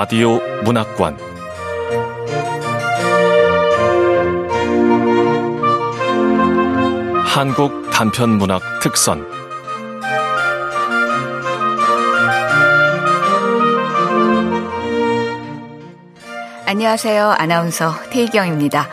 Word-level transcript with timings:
라디오 0.00 0.38
문학관 0.62 1.18
한국 7.26 7.90
단편 7.90 8.38
문학 8.38 8.62
특선 8.80 9.26
안녕하세요. 16.64 17.30
아나운서 17.30 17.92
태희경입니다. 18.10 18.86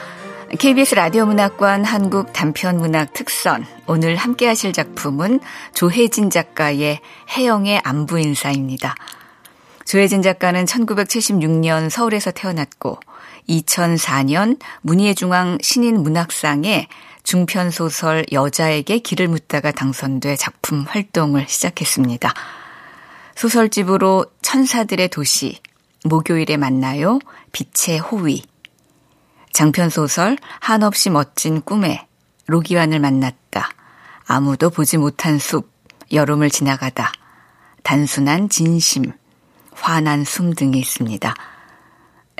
KBS 0.57 0.95
라디오 0.95 1.27
문학관 1.27 1.83
한국 1.83 2.33
단편 2.33 2.77
문학 2.77 3.13
특선 3.13 3.67
오늘 3.85 4.15
함께 4.15 4.47
하실 4.47 4.73
작품은 4.73 5.39
조혜진 5.75 6.31
작가의 6.31 6.99
해영의 7.29 7.81
안부 7.83 8.17
인사입니다. 8.17 8.95
조혜진 9.85 10.23
작가는 10.23 10.65
1976년 10.65 11.89
서울에서 11.89 12.31
태어났고 12.31 12.99
2004년 13.47 14.59
문예중앙 14.81 15.59
신인 15.61 16.01
문학상에 16.01 16.87
중편 17.23 17.71
소설 17.71 18.25
여자에게 18.31 18.99
길을 18.99 19.27
묻다가 19.27 19.71
당선돼 19.71 20.35
작품 20.35 20.81
활동을 20.81 21.47
시작했습니다. 21.47 22.33
소설집으로 23.35 24.25
천사들의 24.41 25.09
도시, 25.09 25.59
목요일에 26.03 26.57
만나요, 26.57 27.19
빛의 27.51 27.99
호위, 27.99 28.43
장편 29.51 29.89
소설 29.89 30.37
한없이 30.59 31.09
멋진 31.09 31.61
꿈에 31.61 32.07
로기환을 32.47 32.99
만났다, 32.99 33.69
아무도 34.27 34.69
보지 34.69 34.97
못한 34.97 35.39
숲, 35.39 35.71
여름을 36.11 36.49
지나가다, 36.49 37.11
단순한 37.83 38.49
진심, 38.49 39.11
화난 39.75 40.23
숨 40.23 40.53
등이 40.53 40.79
있습니다. 40.79 41.33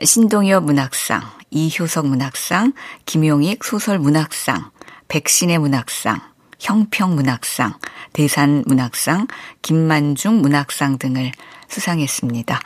신동엽 0.04 0.64
문학상, 0.64 1.22
이효석 1.52 2.08
문학상, 2.08 2.74
김용익 3.06 3.64
소설 3.64 4.00
문학상, 4.00 4.72
백신의 5.08 5.60
문학상, 5.60 6.20
형평 6.60 7.16
문학상, 7.16 7.74
대산 8.14 8.64
문학상, 8.66 9.28
김만중 9.62 10.42
문학상 10.42 10.98
등을 10.98 11.32
수상했습니다. 11.70 12.60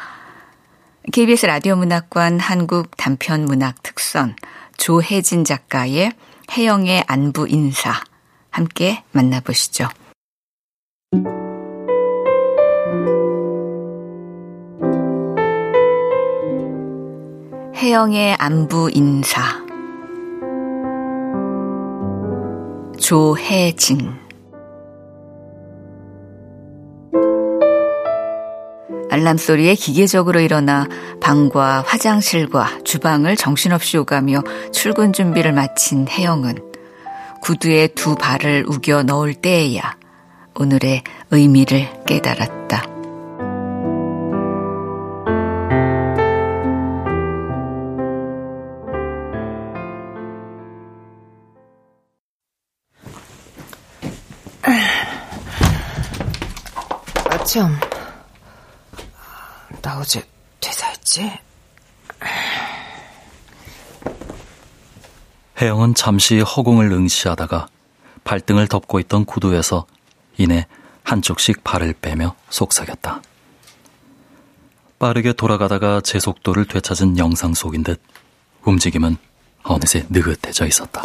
KBS 1.11 1.45
라디오 1.45 1.75
문학관 1.75 2.39
한국 2.39 2.95
단편 2.97 3.45
문학 3.45 3.81
특선 3.83 4.35
조혜진 4.77 5.43
작가의 5.43 6.13
해영의 6.51 7.03
안부 7.07 7.47
인사 7.49 7.93
함께 8.49 9.03
만나보시죠. 9.11 9.89
해영의 17.79 18.35
안부 18.37 18.91
인사 18.93 19.41
조혜진 22.99 24.11
알람 29.09 29.37
소리에 29.37 29.75
기계적으로 29.75 30.41
일어나 30.41 30.89
방과 31.21 31.81
화장실과 31.87 32.79
주방을 32.83 33.37
정신없이 33.37 33.97
오가며 33.97 34.43
출근 34.73 35.13
준비를 35.13 35.53
마친 35.53 36.05
혜영은 36.05 36.55
구두에 37.41 37.87
두 37.95 38.15
발을 38.15 38.65
우겨 38.67 39.03
넣을 39.03 39.35
때에야 39.35 39.95
오늘의 40.53 41.03
의미를 41.31 41.87
깨달았다. 42.05 42.98
참, 57.49 57.75
나 59.81 59.97
어제 59.97 60.23
퇴사했지? 60.59 61.31
혜영은 65.59 65.95
잠시 65.95 66.41
허공을 66.41 66.91
응시하다가 66.91 67.67
발등을 68.23 68.67
덮고 68.67 68.99
있던 68.99 69.25
구두에서 69.25 69.87
이내 70.37 70.67
한쪽씩 71.01 71.63
발을 71.63 71.95
빼며 71.99 72.35
속삭였다. 72.51 73.23
빠르게 74.99 75.33
돌아가다가 75.33 76.01
제 76.01 76.19
속도를 76.19 76.65
되찾은 76.67 77.17
영상 77.17 77.55
속인 77.55 77.81
듯 77.81 77.99
움직임은 78.61 79.17
어느새 79.63 80.05
느긋해져 80.09 80.67
있었다. 80.67 81.01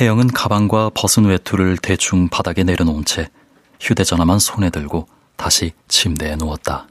혜영은 0.00 0.28
가방과 0.28 0.90
벗은 0.94 1.24
외투를 1.24 1.76
대충 1.76 2.28
바닥에 2.28 2.62
내려놓은 2.62 3.04
채 3.04 3.30
휴대전화만 3.80 4.38
손에 4.38 4.70
들고 4.70 5.08
다시 5.36 5.72
침대에 5.88 6.36
누웠다. 6.36 6.86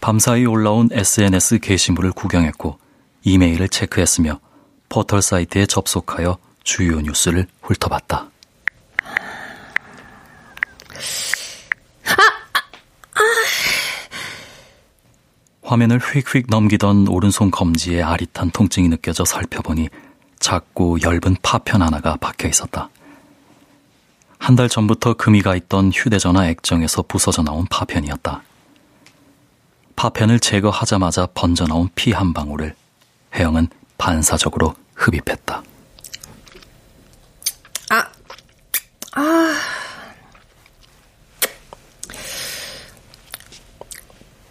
밤사이 0.00 0.44
올라온 0.44 0.88
SNS 0.90 1.60
게시물을 1.60 2.10
구경했고 2.10 2.78
이메일을 3.22 3.68
체크했으며 3.68 4.40
포털 4.88 5.22
사이트에 5.22 5.66
접속하여 5.66 6.38
주요 6.64 7.00
뉴스를 7.00 7.46
훑어봤다. 7.62 8.33
화면을 15.74 15.98
휙휙 15.98 16.46
넘기던 16.48 17.08
오른손 17.08 17.50
검지에 17.50 18.00
아릿한 18.00 18.52
통증이 18.52 18.88
느껴져 18.88 19.24
살펴보니 19.24 19.88
작고 20.38 21.00
엷은 21.00 21.38
파편 21.42 21.82
하나가 21.82 22.14
박혀 22.16 22.46
있었다. 22.46 22.90
한 24.38 24.54
달 24.54 24.68
전부터 24.68 25.14
금이가 25.14 25.56
있던 25.56 25.90
휴대전화 25.92 26.46
액정에서 26.46 27.02
부서져 27.08 27.42
나온 27.42 27.66
파편이었다. 27.68 28.42
파편을 29.96 30.38
제거하자마자 30.38 31.26
번져 31.34 31.66
나온 31.66 31.88
피 31.96 32.12
한 32.12 32.32
방울을 32.32 32.76
혜영은 33.34 33.66
반사적으로 33.98 34.76
흡입했다. 34.94 35.60
아, 37.90 38.08
아. 39.16 39.83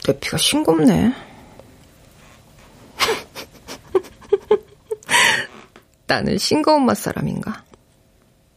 내 0.06 0.20
피가 0.20 0.38
싱겁네. 0.38 1.14
나는 6.08 6.38
싱거운 6.38 6.86
맛 6.86 6.98
사람인가? 6.98 7.64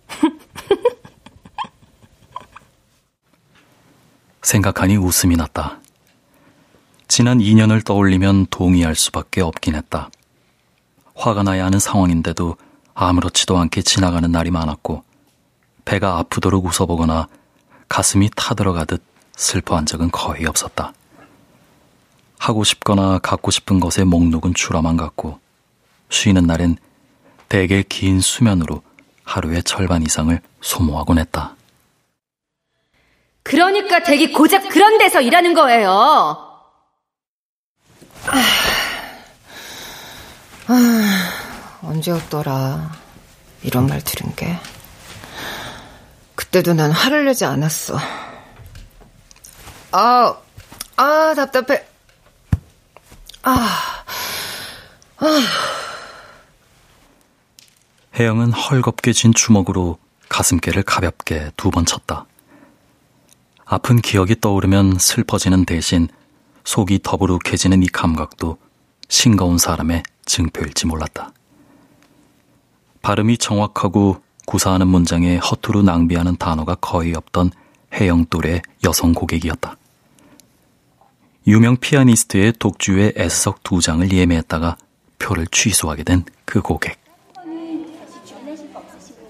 생각하니 4.42 4.96
웃음이 4.96 5.36
났다. 5.36 5.78
지난 7.06 7.38
2년을 7.38 7.84
떠올리면 7.84 8.46
동의할 8.50 8.96
수밖에 8.96 9.40
없긴 9.40 9.76
했다. 9.76 10.10
화가 11.14 11.44
나야 11.44 11.66
하는 11.66 11.78
상황인데도 11.78 12.56
아무렇지도 12.94 13.56
않게 13.56 13.82
지나가는 13.82 14.28
날이 14.30 14.50
많았고, 14.50 15.04
배가 15.84 16.18
아프도록 16.18 16.66
웃어보거나 16.66 17.28
가슴이 17.88 18.30
타들어가듯 18.34 19.00
슬퍼한 19.36 19.86
적은 19.86 20.10
거의 20.10 20.44
없었다. 20.47 20.92
하고 22.38 22.65
싶거나 22.65 23.18
갖고 23.18 23.50
싶은 23.50 23.80
것의 23.80 24.06
목록은 24.06 24.54
추라만 24.54 24.97
같고 24.97 25.38
쉬는 26.10 26.47
날엔 26.47 26.77
대개 27.48 27.83
긴 27.83 28.21
수면으로 28.21 28.83
하루의 29.24 29.62
절반 29.65 30.03
이상을 30.03 30.41
소모하곤 30.60 31.18
했다. 31.18 31.56
그러니까 33.42 34.03
댁이 34.03 34.33
고작 34.33 34.68
그런 34.68 34.98
데서 34.98 35.21
일하는 35.21 35.54
거예요. 35.54 35.91
아, 38.27 38.42
아, 40.66 41.78
언제였더라. 41.83 42.92
이런 43.62 43.86
말 43.86 44.03
들은 44.03 44.34
게. 44.34 44.59
그때도 46.34 46.74
난 46.74 46.91
화를 46.91 47.24
내지 47.24 47.44
않았어. 47.44 47.98
아, 49.92 50.36
아, 50.97 51.34
답답해. 51.34 51.96
아, 53.48 54.04
아. 55.19 55.47
혜영은 58.19 58.51
헐겁게 58.53 59.13
쥔 59.13 59.33
주먹으로 59.33 59.98
가슴께를 60.28 60.83
가볍게 60.83 61.53
두 61.57 61.71
번 61.71 61.87
쳤다. 61.87 62.27
아픈 63.65 64.01
기억이 64.01 64.41
떠오르면 64.41 64.98
슬퍼지는 64.98 65.65
대신 65.65 66.09
속이 66.65 67.01
더부룩해지는 67.04 67.84
이 67.84 67.87
감각도 67.87 68.59
싱거운 69.09 69.59
사람의 69.59 70.03
증표일지 70.25 70.87
몰랐다. 70.89 71.31
발음이 73.03 73.39
정확하고 73.39 74.21
구사하는 74.47 74.89
문장에 74.89 75.37
허투루 75.37 75.83
낭비하는 75.83 76.37
단어가 76.37 76.75
거의 76.75 77.15
없던 77.15 77.53
해영 77.95 78.27
또래 78.28 78.60
여성 78.83 79.13
고객이었다. 79.13 79.77
유명 81.47 81.77
피아니스트의 81.77 82.54
독주의 82.59 83.13
S석 83.16 83.63
두 83.63 83.81
장을 83.81 84.10
예매했다가 84.10 84.77
표를 85.19 85.47
취소하게 85.47 86.03
된 86.04 86.25
그 86.45 86.60
고객. 86.63 86.98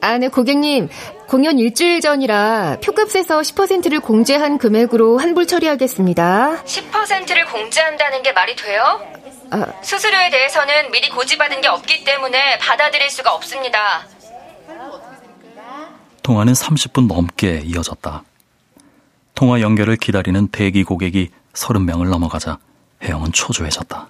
아, 0.03 0.19
네, 0.19 0.29
고객님. 0.29 0.89
공연 1.27 1.59
일주일 1.59 2.01
전이라 2.01 2.79
표값에서 2.85 3.41
10%를 3.41 3.99
공제한 4.01 4.59
금액으로 4.59 5.19
환불 5.19 5.47
처리하겠습니다. 5.47 6.63
10%를 6.65 7.47
공제한다는 7.47 8.23
게 8.23 8.33
말이 8.33 8.55
돼요? 8.55 9.01
아, 9.51 9.67
수수료에 9.83 10.31
대해서는 10.31 10.91
미리 10.93 11.09
고지받은 11.09 11.61
게 11.63 11.69
없기 11.69 12.05
때문에 12.05 12.59
받아들일 12.59 13.11
수가 13.11 13.35
없습니다. 13.35 14.07
통화는 16.23 16.53
30분 16.53 17.09
넘게 17.09 17.63
이어졌다. 17.65 18.23
통화 19.35 19.61
연결을 19.61 19.97
기다리는 19.97 20.49
대기 20.49 20.85
고객이 20.85 21.31
30명을 21.56 22.08
넘어가자 22.08 22.58
혜영은 23.03 23.32
초조해졌다. 23.32 24.08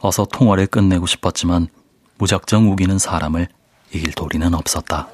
어서 0.00 0.24
통화를 0.24 0.66
끝내고 0.66 1.06
싶었지만 1.06 1.68
무작정 2.18 2.70
우기는 2.70 2.98
사람을 2.98 3.48
이길 3.92 4.12
도리는 4.12 4.54
없었다. 4.54 5.08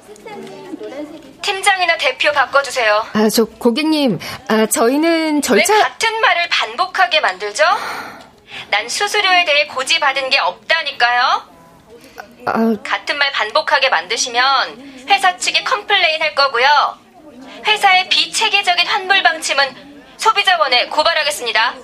팀장이나 1.41 1.97
대표 1.97 2.31
바꿔주세요. 2.31 3.05
아, 3.13 3.29
저 3.29 3.43
고객님, 3.45 4.19
아, 4.47 4.65
저희는 4.65 5.41
절차... 5.41 5.73
왜 5.73 5.81
같은 5.81 6.21
말을 6.21 6.47
반복하게 6.49 7.19
만들죠? 7.19 7.63
난 8.69 8.87
수수료에 8.87 9.43
대해 9.45 9.67
고지받은 9.67 10.29
게 10.29 10.39
없다니까요. 10.39 11.53
아... 12.45 12.75
같은 12.83 13.17
말 13.17 13.31
반복하게 13.31 13.89
만드시면 13.89 15.05
회사 15.09 15.35
측에 15.37 15.63
complain 15.63 16.21
할 16.21 16.35
거고요. 16.35 16.67
회사의 17.65 18.09
비체계적인 18.09 18.87
환불 18.87 19.21
방침은 19.23 19.92
소비자원에 20.23 20.87
고발하겠습니다. 20.87 21.75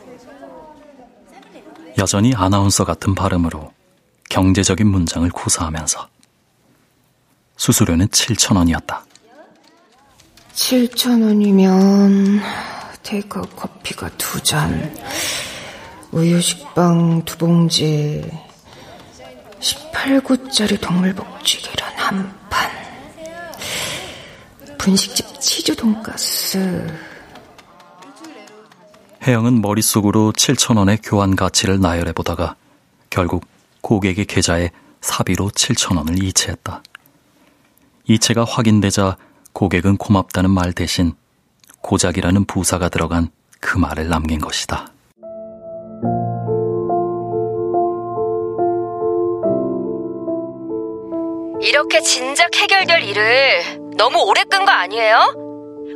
여전히 1.98 2.34
아나운서 2.34 2.86
같은 2.86 3.14
발음으로 3.14 3.74
경제적인 4.30 4.88
문장을 4.88 5.30
구사하면서 5.30 6.08
수수료는 7.58 8.08
7천 8.08 8.56
원이었다. 8.56 9.04
7천 10.54 11.22
원이면 11.22 12.42
테이크아웃 13.04 13.54
커피가 13.58 14.10
두 14.18 14.42
잔, 14.42 14.96
우유 16.12 16.40
식빵 16.40 17.26
두 17.26 17.38
봉지, 17.38 18.24
18구짜리 19.60 20.80
동물복쥐 20.80 21.62
계란 21.62 21.94
한 21.98 22.40
판, 22.50 22.72
분식집 24.78 25.42
치즈 25.42 25.76
돈가스. 25.76 27.09
혜영은 29.30 29.62
머릿속으로 29.62 30.34
7천원의 30.36 31.02
교환 31.04 31.36
가치를 31.36 31.80
나열해 31.80 32.14
보다가 32.14 32.56
결국 33.12 33.46
고객의 33.82 34.26
계좌에 34.26 34.72
사비로 35.02 35.50
7천원을 35.50 36.24
이체했다. 36.24 36.82
이체가 38.06 38.44
확인되자 38.44 39.18
고객은 39.54 39.98
고맙다는 39.98 40.50
말 40.50 40.74
대신 40.74 41.14
고작이라는 41.82 42.46
부사가 42.46 42.90
들어간 42.90 43.30
그 43.60 43.78
말을 43.78 44.10
남긴 44.10 44.42
것이다. 44.42 44.88
이렇게 51.62 52.02
진작 52.02 52.56
해결될 52.56 53.04
일을 53.04 53.94
너무 53.96 54.24
오래 54.24 54.44
끈 54.46 54.66
거 54.66 54.72
아니에요? 54.72 55.36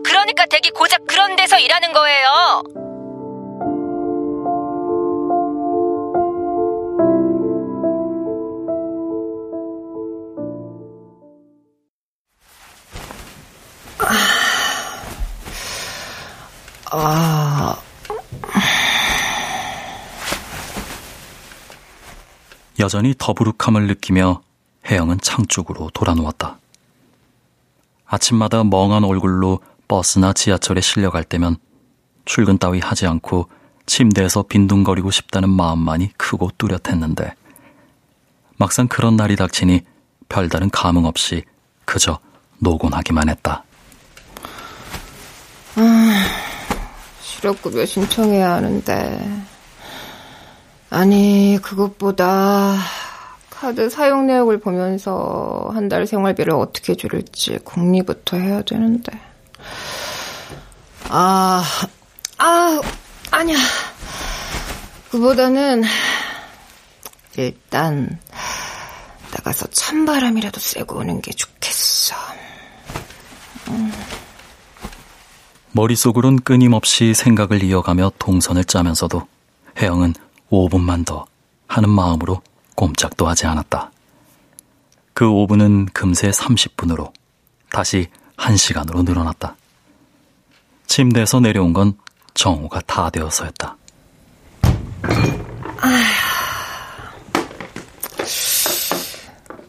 그러니까 0.05 0.45
댁이 0.45 0.69
고작 0.75 1.07
그런 1.07 1.35
데서 1.35 1.57
일하는 1.57 1.93
거예요. 1.93 2.92
아. 16.95 17.75
여전히 22.79 23.15
더부룩함을 23.17 23.87
느끼며 23.87 24.41
혜영은 24.85 25.19
창 25.21 25.45
쪽으로 25.47 25.89
돌아누웠다. 25.93 26.57
아침마다 28.05 28.63
멍한 28.63 29.03
얼굴로 29.03 29.59
버스나 29.87 30.33
지하철에 30.33 30.81
실려갈 30.81 31.23
때면 31.23 31.57
출근 32.25 32.57
따위 32.57 32.79
하지 32.79 33.07
않고 33.07 33.49
침대에서 33.85 34.43
빈둥거리고 34.43 35.09
싶다는 35.09 35.49
마음만이 35.49 36.13
크고 36.15 36.51
뚜렷했는데 36.57 37.33
막상 38.57 38.87
그런 38.87 39.15
날이 39.15 39.35
닥치니 39.35 39.81
별다른 40.29 40.69
감흥 40.69 41.05
없이 41.05 41.43
그저 41.85 42.19
노곤하기만 42.59 43.29
했다. 43.29 43.63
아, 45.75 46.52
실업급여 47.47 47.85
신청해야 47.85 48.53
하는데. 48.53 49.43
아니, 50.89 51.59
그것보다 51.61 52.77
카드 53.49 53.89
사용 53.89 54.27
내역을 54.27 54.59
보면서 54.61 55.69
한 55.73 55.89
달 55.89 56.07
생활비를 56.07 56.53
어떻게 56.53 56.95
줄일지 56.95 57.59
궁리부터 57.65 58.37
해야 58.37 58.61
되는데. 58.61 59.11
아, 61.09 61.63
아, 62.37 62.81
아니야. 63.31 63.57
그보다는 65.11 65.83
일단 67.35 68.19
나가서 69.31 69.67
찬바람이라도 69.67 70.61
쐬고 70.61 70.99
오는 70.99 71.19
게 71.21 71.31
좋겠어. 71.33 72.15
음. 73.67 73.91
머릿속으론 75.75 76.37
끊임없이 76.41 77.15
생각을 77.15 77.63
이어가며 77.63 78.11
동선을 78.19 78.63
짜면서도 78.63 79.27
혜영은 79.79 80.13
5분만 80.51 81.03
더 81.03 81.25
하는 81.67 81.89
마음으로 81.89 82.43
꼼짝도 82.75 83.27
하지 83.27 83.47
않았다. 83.47 83.91
그 85.15 85.25
5분은 85.25 85.91
금세 85.91 86.29
30분으로 86.29 87.11
다시 87.71 88.07
1시간으로 88.37 89.03
늘어났다. 89.03 89.55
침대에서 90.85 91.39
내려온 91.39 91.73
건 91.73 91.97
정오가 92.35 92.79
다 92.81 93.09
되어서였다. 93.09 93.75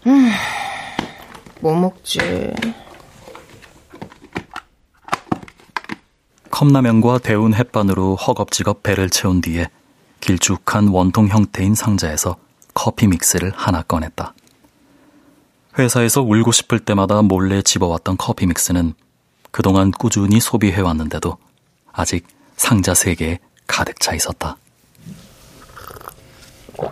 음, 0.07 0.31
뭐 1.61 1.75
먹지? 1.75 2.19
컵라면과 6.55 7.19
데운 7.19 7.53
햇반으로 7.53 8.15
허겁지겁 8.15 8.85
배를 8.85 9.11
채운 9.11 9.41
뒤에 9.41 9.69
길쭉한 10.21 10.87
원통 10.87 11.27
형태인 11.27 11.75
상자에서 11.75 12.37
커피 12.75 13.09
믹스를 13.09 13.53
하나 13.57 13.83
꺼냈다. 13.83 14.35
회사에서 15.77 16.23
울고 16.23 16.53
싶을 16.53 16.79
때마다 16.79 17.23
몰래 17.23 17.61
집어왔던 17.61 18.19
커피 18.19 18.47
믹스는 18.47 18.95
그동안 19.51 19.91
꾸준히 19.91 20.39
소비해왔는데도 20.39 21.39
아직 21.93 22.25
상자 22.57 22.93
3개에 22.93 23.41
가득 23.67 23.99
차 23.99 24.15
있었다. 24.15 24.57
어, 26.79 26.91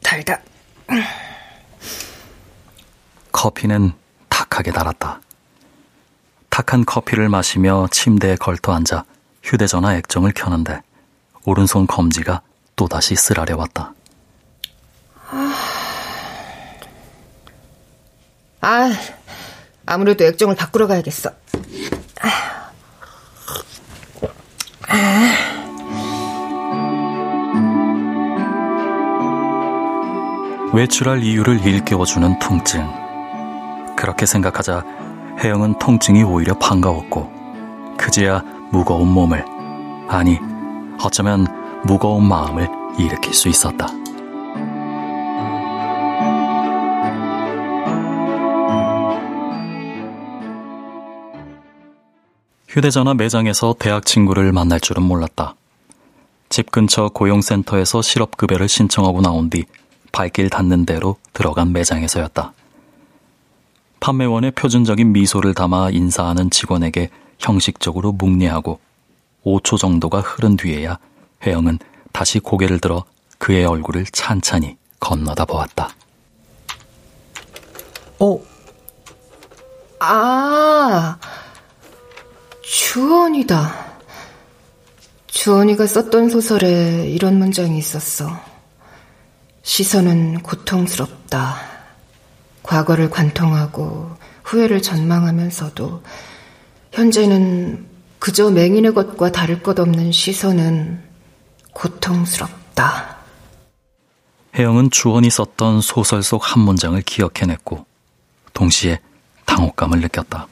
달다. 0.00 0.40
커피는 3.32 3.94
탁하게 4.28 4.70
달았다. 4.70 5.25
탁한 6.56 6.86
커피를 6.86 7.28
마시며 7.28 7.86
침대에 7.90 8.36
걸터 8.36 8.72
앉아 8.72 9.04
휴대전화 9.42 9.94
액정을 9.96 10.32
켜는데 10.34 10.80
오른손 11.44 11.86
검지가 11.86 12.40
또다시 12.76 13.14
쓰라려 13.14 13.58
왔다. 13.58 13.92
아, 18.62 18.90
아무래도 19.84 20.24
액정을 20.24 20.54
바꾸러 20.56 20.86
가야겠어. 20.86 21.30
외출할 30.72 31.22
이유를 31.22 31.66
일깨워주는 31.66 32.38
통증. 32.38 32.90
그렇게 33.94 34.24
생각하자 34.24 34.95
혜영은 35.38 35.78
통증이 35.78 36.22
오히려 36.22 36.54
반가웠고, 36.58 37.30
그제야 37.96 38.42
무거운 38.70 39.08
몸을, 39.08 39.44
아니, 40.08 40.38
어쩌면 41.02 41.46
무거운 41.84 42.26
마음을 42.26 42.68
일으킬 42.98 43.34
수 43.34 43.48
있었다. 43.48 43.88
휴대전화 52.68 53.14
매장에서 53.14 53.74
대학 53.78 54.04
친구를 54.04 54.52
만날 54.52 54.80
줄은 54.80 55.02
몰랐다. 55.02 55.54
집 56.50 56.70
근처 56.70 57.08
고용센터에서 57.08 58.02
실업급여를 58.02 58.68
신청하고 58.68 59.22
나온 59.22 59.48
뒤 59.48 59.64
발길 60.12 60.50
닿는 60.50 60.84
대로 60.84 61.16
들어간 61.32 61.72
매장에서였다. 61.72 62.52
판매원의 64.00 64.52
표준적인 64.52 65.12
미소를 65.12 65.54
담아 65.54 65.90
인사하는 65.90 66.50
직원에게 66.50 67.10
형식적으로 67.38 68.12
묵례하고 68.12 68.80
5초 69.44 69.78
정도가 69.78 70.20
흐른 70.20 70.56
뒤에야 70.56 70.98
혜영은 71.44 71.78
다시 72.12 72.38
고개를 72.40 72.80
들어 72.80 73.04
그의 73.38 73.64
얼굴을 73.64 74.06
찬찬히 74.06 74.76
건너다 75.00 75.44
보았다. 75.44 75.90
어? 78.18 78.40
아, 80.00 81.18
주원이다. 82.62 83.86
주원이가 85.26 85.86
썼던 85.86 86.30
소설에 86.30 87.08
이런 87.08 87.38
문장이 87.38 87.78
있었어. 87.78 88.30
시선은 89.62 90.42
고통스럽다. 90.42 91.75
과거를 92.66 93.10
관통하고 93.10 94.16
후회를 94.44 94.82
전망하면서도 94.82 96.02
현재는 96.92 97.86
그저 98.18 98.50
맹인의 98.50 98.94
것과 98.94 99.30
다를 99.32 99.62
것 99.62 99.78
없는 99.78 100.12
시선은 100.12 101.02
고통스럽다. 101.72 103.16
혜영은 104.56 104.90
주원이 104.90 105.30
썼던 105.30 105.80
소설 105.80 106.22
속 106.22 106.42
한 106.42 106.62
문장을 106.62 107.00
기억해냈고 107.02 107.84
동시에 108.54 109.00
당혹감을 109.44 110.00
느꼈다. 110.00 110.48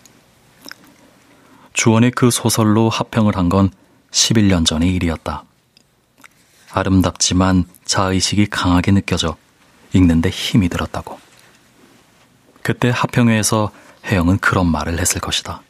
주원의 1.72 2.12
그 2.12 2.30
소설로 2.30 2.88
합평을 2.90 3.36
한 3.36 3.48
건 3.48 3.70
11년 4.10 4.64
전의 4.64 4.94
일이었다. 4.94 5.44
아름답지만 6.70 7.64
자의식이 7.84 8.46
강하게 8.46 8.92
느껴져 8.92 9.36
읽는데 9.92 10.28
힘이 10.28 10.68
들었다고. 10.68 11.23
그때 12.64 12.90
합평회에서 12.92 13.70
혜영은 14.06 14.38
그런 14.38 14.66
말을 14.66 14.98
했을 14.98 15.20
것이다. 15.20 15.60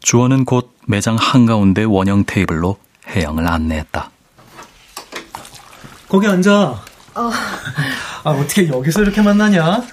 주원은 0.00 0.44
곧 0.44 0.74
매장 0.88 1.14
한가운데 1.14 1.84
원형 1.84 2.24
테이블로 2.26 2.76
혜영을 3.06 3.46
안내했다. 3.46 4.10
거기 6.08 6.26
앉아. 6.26 6.52
어. 7.14 7.30
아, 8.24 8.30
어떻게 8.30 8.68
여기서 8.68 9.02
이렇게 9.02 9.22
만나냐? 9.22 9.84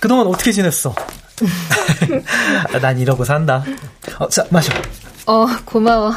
그동안 0.00 0.26
어떻게 0.26 0.50
지냈어? 0.50 0.94
난 2.80 2.98
이러고 2.98 3.22
산다. 3.24 3.62
어, 4.18 4.28
자, 4.28 4.46
마셔. 4.50 4.72
어, 5.26 5.46
고마워. 5.66 6.14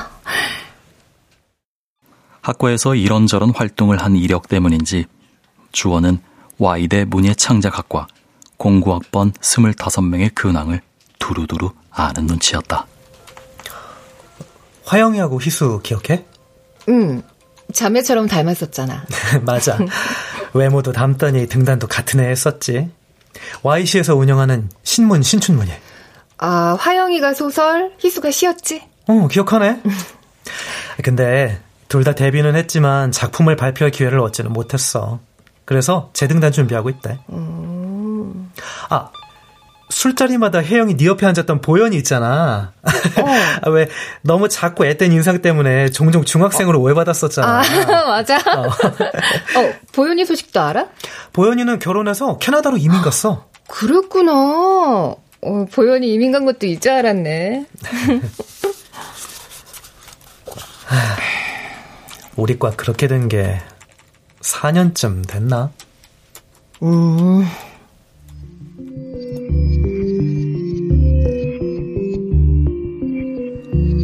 학과에서 2.42 2.96
이런저런 2.96 3.54
활동을 3.54 4.02
한 4.02 4.16
이력 4.16 4.48
때문인지 4.48 5.06
주원은 5.74 6.22
와이대 6.60 7.06
문예창작학과 7.06 8.08
공구학번 8.58 9.32
25명의 9.34 10.34
근황을 10.34 10.82
두루두루 11.20 11.72
아는 11.92 12.26
눈치였다. 12.26 12.86
화영이하고 14.86 15.42
희수 15.42 15.82
기억해? 15.84 16.26
응. 16.90 17.22
자매처럼 17.74 18.28
닮았었잖아. 18.28 19.06
맞아. 19.44 19.78
외모도 20.54 20.94
닮더니 20.94 21.48
등단도 21.48 21.88
같은 21.88 22.22
애 22.22 22.30
했었지. 22.30 22.90
YC에서 23.62 24.16
운영하는 24.16 24.70
신문 24.84 25.22
신춘문예. 25.22 25.80
아, 26.40 26.78
화영이가 26.80 27.34
소설, 27.34 27.92
희수가 28.00 28.32
시였지? 28.32 28.82
어, 29.08 29.28
기억하네. 29.28 29.82
근데 31.04 31.62
둘 31.90 32.04
다 32.04 32.14
데뷔는 32.16 32.56
했지만 32.56 33.12
작품을 33.12 33.56
발표할 33.56 33.92
기회를 33.92 34.20
얻지는 34.20 34.52
못했어. 34.54 35.20
그래서 35.68 36.10
재등단 36.14 36.54
준비하고 36.54 36.90
있대. 36.90 37.20
음... 37.30 38.52
아, 38.90 39.10
술자리마다 39.90 40.60
혜영이 40.60 40.96
네 40.96 41.06
옆에 41.08 41.26
앉았던 41.26 41.60
보현이 41.60 41.94
있잖아. 41.98 42.72
어. 42.82 42.90
아, 43.64 43.70
왜 43.70 43.90
너무 44.22 44.48
작고 44.48 44.86
앳된 44.86 45.12
인상 45.12 45.42
때문에 45.42 45.90
종종 45.90 46.24
중학생으로 46.24 46.80
어. 46.80 46.82
오해받았었잖아. 46.84 47.60
아, 47.60 47.64
맞아. 48.08 48.38
어. 48.38 48.62
어, 48.62 49.74
보현이 49.92 50.24
소식도 50.26 50.62
알아? 50.62 50.86
보현이는 51.34 51.80
결혼해서 51.80 52.38
캐나다로 52.38 52.78
이민 52.78 53.02
갔어. 53.02 53.48
그랬구나. 53.68 54.32
어, 54.34 55.66
보현이 55.74 56.08
이민 56.14 56.32
간 56.32 56.46
것도 56.46 56.66
이제 56.66 56.90
알았네. 56.90 57.66
우리과 62.38 62.72
그렇게 62.78 63.08
된 63.08 63.28
게 63.28 63.60
4년쯤 64.48 65.28
됐나? 65.28 65.72
음. 66.82 67.46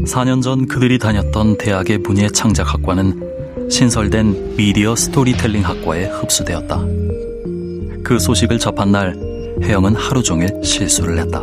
4년 0.06 0.44
전 0.44 0.68
그들이 0.68 1.00
다녔던 1.00 1.58
대학의 1.58 2.00
문예창작학과는 2.00 3.70
신설된 3.72 4.58
미디어 4.58 4.96
스토리텔링 4.96 5.66
학과에 5.66 6.06
흡수되었다. 6.06 6.86
그 8.04 8.20
소식을 8.20 8.60
접한 8.60 8.92
날 8.92 9.16
혜영은 9.64 9.96
하루 9.96 10.22
종일 10.22 10.50
실수를 10.62 11.20
했다. 11.20 11.42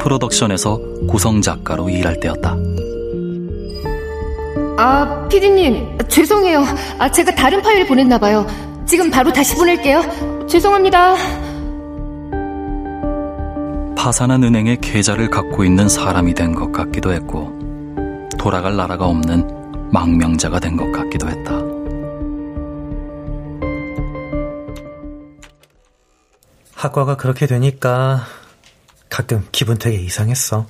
프로덕션에서 0.00 0.78
구성 1.08 1.40
작가로 1.40 1.88
일할 1.88 2.20
때였다. 2.20 2.56
아, 4.76 5.26
피디님, 5.28 5.98
죄송해요. 6.08 6.64
아, 6.98 7.10
제가 7.10 7.34
다른 7.34 7.62
파일 7.62 7.86
보냈나봐요. 7.86 8.46
지금 8.86 9.10
바로 9.10 9.32
다시 9.32 9.54
보낼게요. 9.54 10.46
죄송합니다. 10.48 11.14
파산한 13.96 14.42
은행의 14.42 14.80
계좌를 14.80 15.30
갖고 15.30 15.64
있는 15.64 15.88
사람이 15.88 16.34
된 16.34 16.54
것 16.54 16.72
같기도 16.72 17.12
했고, 17.12 17.52
돌아갈 18.36 18.76
나라가 18.76 19.06
없는 19.06 19.88
망명자가 19.92 20.58
된 20.60 20.76
것 20.76 20.90
같기도 20.92 21.28
했다. 21.28 21.52
학과가 26.74 27.16
그렇게 27.16 27.46
되니까 27.46 28.24
가끔 29.08 29.46
기분 29.52 29.78
되게 29.78 29.96
이상했어. 29.96 30.66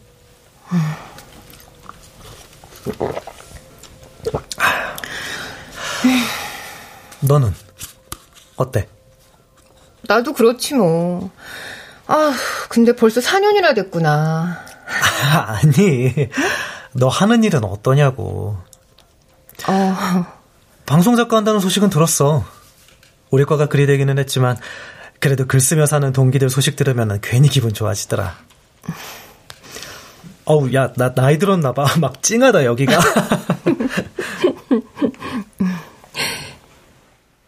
너는 7.27 7.53
어때? 8.57 8.89
나도 10.03 10.33
그렇지 10.33 10.75
뭐. 10.75 11.31
아, 12.07 12.33
근데 12.69 12.95
벌써 12.95 13.21
4년이나 13.21 13.75
됐구나. 13.75 14.59
아니, 15.47 16.13
너 16.93 17.09
하는 17.09 17.43
일은 17.43 17.65
어떠냐고. 17.65 18.59
어. 19.67 20.27
방송 20.85 21.17
작가 21.17 21.37
한다는 21.39 21.61
소식은 21.61 21.89
들었어. 21.89 22.45
우리 23.31 23.45
과가 23.45 23.69
그리 23.69 23.87
되기는 23.87 24.19
했지만, 24.19 24.57
그래도 25.19 25.47
글 25.47 25.61
쓰며 25.61 25.87
사는 25.87 26.13
동기들 26.13 26.51
소식 26.51 26.77
들으면 26.77 27.19
괜히 27.23 27.49
기분 27.49 27.73
좋아지더라. 27.73 28.37
어우, 30.45 30.75
야, 30.75 30.93
나 30.97 31.15
나이 31.15 31.39
들었나 31.39 31.73
봐. 31.73 31.87
막 31.99 32.23
찡하다, 32.23 32.67
여기가. 32.67 33.01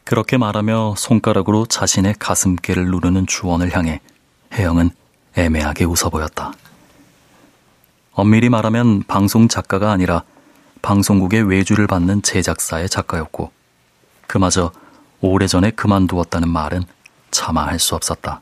그렇게 0.07 0.37
말하며 0.37 0.95
손가락으로 0.97 1.67
자신의 1.67 2.15
가슴께를 2.21 2.87
누르는 2.87 3.27
주원을 3.27 3.77
향해 3.77 4.01
혜영은 4.53 4.91
애매하게 5.35 5.85
웃어 5.85 6.11
보였다. 6.11 6.53
엄밀히 8.13 8.49
말하면 8.49 9.03
방송 9.03 9.49
작가가 9.49 9.91
아니라 9.91 10.23
방송국의 10.81 11.43
외주를 11.43 11.89
받는 11.89 12.23
제작사의 12.23 12.89
작가였고, 12.89 13.51
그마저 14.29 14.71
오래전에 15.21 15.73
그만두었다는 15.73 16.49
말은 16.49 16.85
차마 17.33 17.67
할 17.67 17.81
수 17.81 17.97
없었다. 17.97 18.41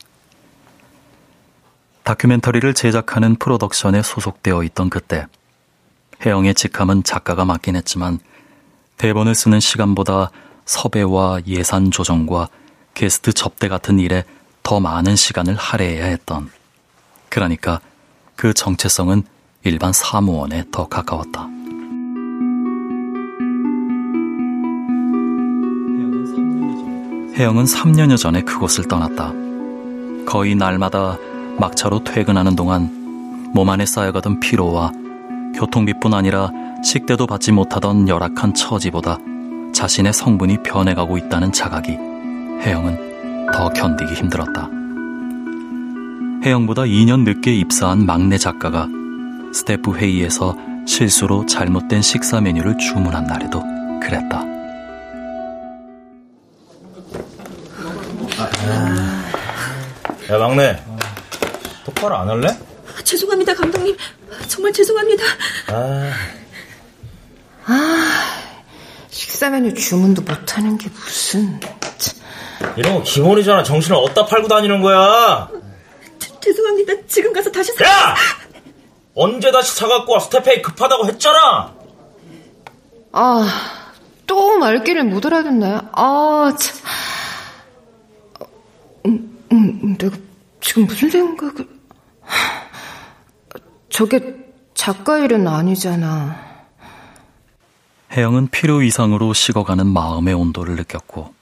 다큐멘터리를 2.02 2.74
제작하는 2.74 3.36
프로덕션에 3.36 4.02
소속되어 4.02 4.64
있던 4.64 4.90
그때, 4.90 5.26
혜영의 6.26 6.56
직함은 6.56 7.04
작가가 7.04 7.46
맡긴 7.46 7.74
했지만, 7.74 8.18
대본을 8.98 9.34
쓰는 9.34 9.60
시간보다 9.60 10.30
섭외와 10.64 11.40
예산 11.46 11.90
조정과 11.90 12.48
게스트 12.94 13.32
접대 13.32 13.68
같은 13.68 13.98
일에 13.98 14.24
더 14.62 14.80
많은 14.80 15.16
시간을 15.16 15.54
할애해야 15.56 16.06
했던 16.06 16.50
그러니까 17.28 17.80
그 18.36 18.54
정체성은 18.54 19.24
일반 19.64 19.92
사무원에 19.92 20.64
더 20.70 20.88
가까웠다. 20.88 21.48
혜영은 27.36 27.64
3년여 27.64 28.16
전에 28.16 28.42
그곳을 28.42 28.86
떠났다. 28.86 29.32
거의 30.24 30.54
날마다 30.54 31.18
막차로 31.58 32.04
퇴근하는 32.04 32.54
동안 32.54 33.50
몸 33.52 33.68
안에 33.68 33.86
쌓여가던 33.86 34.40
피로와 34.40 34.92
교통비뿐 35.56 36.14
아니라 36.14 36.50
식대도 36.84 37.26
받지 37.26 37.52
못하던 37.52 38.08
열악한 38.08 38.54
처지보다 38.54 39.18
자신의 39.74 40.12
성분이 40.12 40.62
변해가고 40.62 41.18
있다는 41.18 41.52
자각이 41.52 41.92
혜영은 42.62 43.50
더 43.52 43.68
견디기 43.70 44.14
힘들었다. 44.14 44.70
혜영보다 46.44 46.82
2년 46.82 47.24
늦게 47.24 47.54
입사한 47.54 48.06
막내 48.06 48.38
작가가 48.38 48.88
스태프 49.52 49.96
회의에서 49.96 50.56
실수로 50.86 51.44
잘못된 51.46 52.02
식사 52.02 52.40
메뉴를 52.40 52.78
주문한 52.78 53.24
날에도 53.24 53.62
그랬다. 54.00 54.44
야 60.30 60.38
막내 60.38 60.82
똑바로 61.84 62.16
안 62.16 62.28
할래? 62.28 62.48
아, 62.48 63.02
죄송합니다 63.04 63.54
감독님 63.54 63.96
정말 64.48 64.72
죄송합니다 64.72 65.22
아, 65.68 66.12
아 67.66 68.33
식사 69.24 69.50
메뉴 69.50 69.74
주문도 69.74 70.22
못하는 70.22 70.78
게 70.78 70.88
무슨 70.90 71.60
이런 72.76 72.94
거 72.94 73.02
기본이잖아 73.02 73.62
정신을 73.62 73.96
어디다 73.96 74.26
팔고 74.26 74.48
다니는 74.48 74.80
거야 74.80 75.48
저, 76.18 76.40
죄송합니다 76.40 76.92
지금 77.06 77.32
가서 77.32 77.50
다시 77.50 77.72
사... 77.72 77.84
야! 77.84 78.14
언제 79.14 79.50
다시 79.50 79.74
사갖고 79.74 80.12
와 80.12 80.20
스테페이 80.20 80.62
급하다고 80.62 81.06
했잖아 81.06 81.74
아 83.12 83.74
또 84.26 84.58
말귀를 84.58 85.04
못 85.04 85.24
알아듣네 85.26 85.80
아 85.92 86.56
참. 86.58 86.76
음, 89.06 89.38
음, 89.52 89.96
내가 89.98 90.16
지금 90.60 90.86
무슨 90.86 91.10
생각을... 91.10 91.68
저게 93.90 94.36
작가 94.74 95.18
일은 95.18 95.46
아니잖아. 95.46 96.53
혜영은 98.16 98.46
필요 98.46 98.80
이상으로 98.80 99.32
식어가는 99.34 99.88
마음의 99.88 100.34
온도를 100.34 100.76
느꼈고 100.76 101.34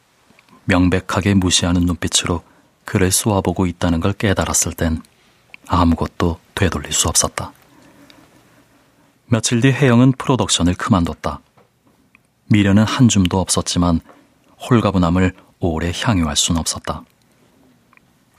명백하게 0.64 1.34
무시하는 1.34 1.82
눈빛으로 1.82 2.42
그를 2.86 3.12
쏘아보고 3.12 3.66
있다는 3.66 4.00
걸 4.00 4.14
깨달았을 4.14 4.72
땐 4.72 5.02
아무것도 5.68 6.38
되돌릴 6.54 6.92
수 6.92 7.08
없었다. 7.08 7.52
며칠 9.26 9.60
뒤 9.60 9.70
혜영은 9.70 10.12
프로덕션을 10.12 10.74
그만뒀다. 10.74 11.40
미련은 12.46 12.84
한 12.84 13.08
줌도 13.08 13.38
없었지만 13.38 14.00
홀가분함을 14.70 15.34
오래 15.60 15.92
향유할 15.94 16.36
수는 16.36 16.58
없었다. 16.58 17.04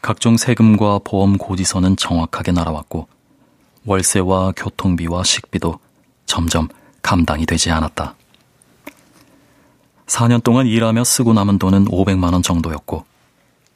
각종 0.01 0.37
세금과 0.37 1.01
보험 1.03 1.37
고지서는 1.37 1.97
정확하게 1.97 2.51
날아왔고 2.51 3.07
월세와 3.85 4.53
교통비와 4.55 5.23
식비도 5.23 5.77
점점 6.25 6.67
감당이 7.03 7.45
되지 7.45 7.69
않았다. 7.69 8.15
4년 10.07 10.43
동안 10.43 10.67
일하며 10.67 11.03
쓰고 11.03 11.33
남은 11.33 11.59
돈은 11.59 11.85
500만 11.85 12.33
원 12.33 12.41
정도였고 12.41 13.05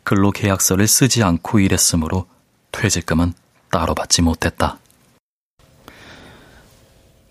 근로 0.04 0.32
계약서를 0.32 0.88
쓰지 0.88 1.24
않고 1.24 1.60
일했으므로 1.60 2.26
퇴직금은 2.72 3.34
따로 3.72 3.94
받지 3.94 4.22
못했다. 4.22 4.78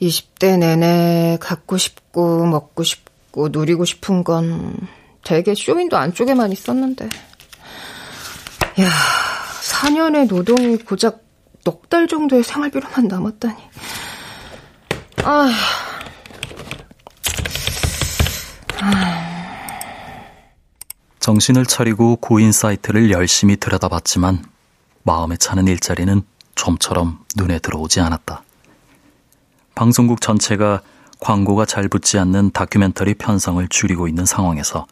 20대 0.02 0.59
내내 0.59 1.38
갖고 1.40 1.78
싶고 1.78 2.44
먹고 2.46 2.82
싶고 2.82 3.48
누리고 3.48 3.85
싶은 3.85 4.24
건 4.24 4.76
되게 5.24 5.54
쇼윈도 5.54 5.96
안쪽에만 5.96 6.52
있었는데 6.52 7.06
야 8.80 8.90
4년의 9.62 10.28
노동이 10.28 10.76
고작 10.76 11.24
넉 11.64 11.88
달 11.88 12.06
정도의 12.06 12.42
생활비로만 12.44 13.09
남았다니 13.09 13.54
아 15.24 15.52
정신을 21.20 21.66
차리고 21.66 22.16
고인 22.16 22.53
사이트를 22.53 23.11
열심히 23.11 23.57
들여다봤지만 23.57 24.44
마음에 25.03 25.37
차는 25.37 25.66
일자리는 25.66 26.22
좀처럼 26.55 27.18
눈에 27.37 27.59
들어오지 27.59 28.01
않았다. 28.01 28.42
방송국 29.75 30.20
전체가 30.20 30.83
광고가 31.20 31.64
잘 31.64 31.88
붙지 31.88 32.18
않는 32.18 32.51
다큐멘터리 32.53 33.14
편성을 33.14 33.66
줄이고 33.68 34.09
있는 34.09 34.25
상황에서 34.25 34.87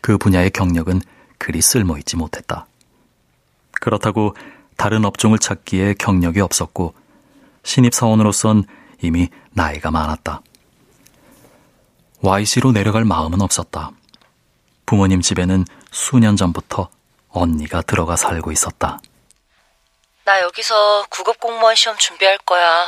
그 0.00 0.18
분야의 0.18 0.50
경력은 0.50 1.00
그리 1.38 1.60
쓸모있지 1.60 2.16
못했다. 2.16 2.66
그렇다고 3.72 4.34
다른 4.76 5.04
업종을 5.04 5.38
찾기에 5.38 5.94
경력이 5.98 6.40
없었고 6.40 6.94
신입사원으로선 7.62 8.64
이미 9.02 9.28
나이가 9.52 9.90
많았다. 9.90 10.40
YC로 12.24 12.72
내려갈 12.72 13.04
마음은 13.04 13.42
없었다. 13.42 13.90
부모님 14.86 15.20
집에는 15.20 15.66
수년 15.90 16.36
전부터 16.36 16.88
언니가 17.28 17.82
들어가 17.82 18.16
살고 18.16 18.50
있었다. 18.50 18.98
나 20.24 20.40
여기서 20.40 21.04
구급 21.10 21.38
공무원 21.38 21.74
시험 21.74 21.98
준비할 21.98 22.38
거야. 22.38 22.86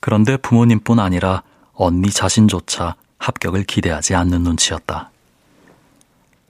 그런데 0.00 0.36
부모님뿐 0.36 1.00
아니라 1.00 1.42
언니 1.72 2.10
자신조차 2.10 2.96
합격을 3.18 3.64
기대하지 3.64 4.14
않는 4.14 4.42
눈치였다. 4.42 5.10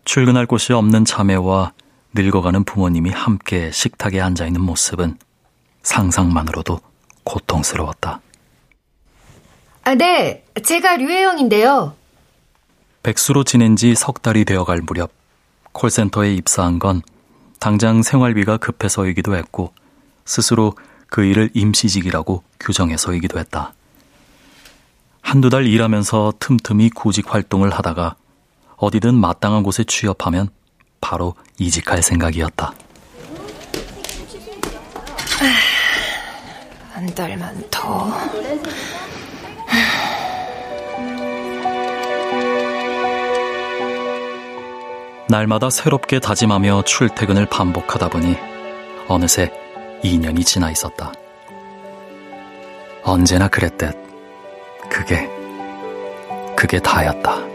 출근할 0.05 0.46
곳이 0.46 0.72
없는 0.72 1.05
자매와 1.05 1.72
늙어가는 2.14 2.64
부모님이 2.64 3.11
함께 3.11 3.70
식탁에 3.70 4.20
앉아 4.20 4.46
있는 4.46 4.61
모습은 4.62 5.18
상상만으로도 5.85 6.81
고통스러웠다. 7.22 8.20
아, 9.85 9.94
네. 9.94 10.44
제가 10.64 10.97
류혜영인데요. 10.97 11.94
백수로 13.03 13.44
지낸 13.44 13.77
지 13.77 13.94
석 13.94 14.23
달이 14.23 14.44
되어갈 14.47 14.81
무렵 14.81 15.11
콜센터에 15.73 16.33
입사한 16.35 16.79
건 16.79 17.03
당장 17.61 18.03
생활비가 18.03 18.57
급해서이기도 18.57 19.37
했고 19.37 19.73
스스로 20.25 20.75
그 21.09 21.23
일을 21.25 21.51
임시직이라고 21.53 22.42
규정해서이기도 22.61 23.38
했다. 23.38 23.75
한두 25.20 25.51
달 25.51 25.66
일하면서 25.66 26.35
틈틈이 26.38 26.90
구직 26.90 27.33
활동을 27.35 27.70
하다가 27.70 28.16
어디든 28.77 29.14
마땅한 29.14 29.62
곳에 29.62 29.85
취업하면 29.85 30.49
바로 31.01 31.35
이직할 31.59 32.03
생각이었다. 32.03 32.73
한 36.92 37.07
달만 37.14 37.62
더. 37.70 38.11
날마다 45.28 45.70
새롭게 45.70 46.20
다짐하며 46.20 46.82
출퇴근을 46.84 47.46
반복하다 47.46 48.08
보니 48.10 48.37
어느새 49.08 49.50
2년이 50.02 50.44
지나 50.44 50.70
있었다. 50.70 51.12
언제나 53.02 53.48
그랬듯 53.48 53.96
그게 54.90 55.28
그게 56.56 56.78
다였다. 56.78 57.54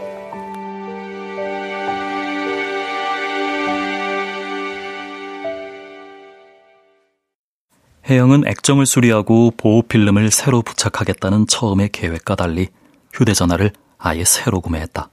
혜영은 8.08 8.48
액정을 8.48 8.86
수리하고 8.86 9.52
보호 9.56 9.82
필름을 9.82 10.32
새로 10.32 10.62
부착하겠다는 10.62 11.46
처음의 11.46 11.90
계획과 11.90 12.34
달리 12.34 12.68
휴대전화를 13.12 13.70
아예 13.98 14.24
새로 14.24 14.60
구매했다. 14.60 15.10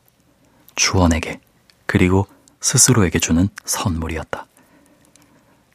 주원에게 0.75 1.39
그리고 1.85 2.25
스스로에게 2.59 3.19
주는 3.19 3.49
선물이었다. 3.65 4.45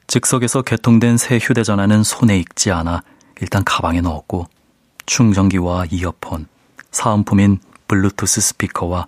즉석에서 0.06 0.62
개통된 0.62 1.16
새 1.16 1.38
휴대전화는 1.38 2.02
손에 2.02 2.38
익지 2.38 2.70
않아 2.70 3.02
일단 3.40 3.64
가방에 3.64 4.00
넣었고 4.00 4.46
충전기와 5.06 5.86
이어폰, 5.90 6.46
사은품인 6.90 7.60
블루투스 7.88 8.40
스피커와 8.40 9.06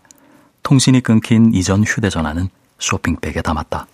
통신이 0.63 1.03
끊긴 1.03 1.53
이전 1.55 1.85
휴대전화는 1.85 2.49
쇼핑백에 2.79 3.43
담았다. 3.43 3.87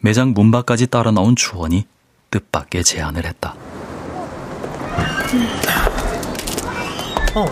매장 0.00 0.32
문 0.32 0.50
밖까지 0.50 0.86
따라 0.86 1.10
나온 1.10 1.36
주원이 1.36 1.86
뜻밖의 2.30 2.84
제안을 2.84 3.26
했다. 3.26 3.54
어, 7.34 7.46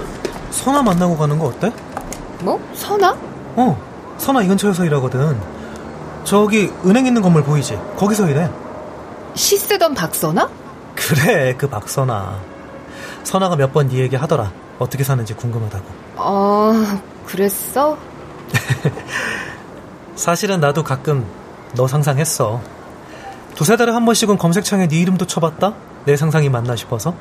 선아 0.50 0.82
만나고 0.82 1.16
가는 1.16 1.38
거 1.38 1.46
어때? 1.46 1.70
뭐? 2.40 2.58
선아? 2.74 3.12
어, 3.56 3.93
선아 4.18 4.42
이 4.42 4.48
근처에서 4.48 4.84
일하거든. 4.84 5.38
저기 6.24 6.72
은행 6.86 7.06
있는 7.06 7.20
건물 7.22 7.42
보이지? 7.42 7.78
거기서 7.96 8.28
일해. 8.28 8.50
시 9.34 9.58
쓰던 9.58 9.94
박선아? 9.94 10.48
그래, 10.94 11.54
그 11.58 11.68
박선아. 11.68 12.38
선아가 13.24 13.56
몇 13.56 13.72
번 13.72 13.88
네 13.88 13.98
얘기 13.98 14.16
하더라. 14.16 14.50
어떻게 14.78 15.04
사는지 15.04 15.34
궁금하다고. 15.34 15.84
어, 16.16 16.72
그랬어? 17.26 17.96
사실은 20.16 20.60
나도 20.60 20.82
가끔 20.84 21.26
너 21.74 21.86
상상했어. 21.86 22.60
두세 23.54 23.76
달에 23.76 23.92
한 23.92 24.04
번씩은 24.04 24.38
검색창에 24.38 24.88
네 24.88 24.96
이름도 25.00 25.26
쳐봤다? 25.26 25.74
내 26.04 26.16
상상이 26.16 26.48
맞나 26.48 26.76
싶어서. 26.76 27.14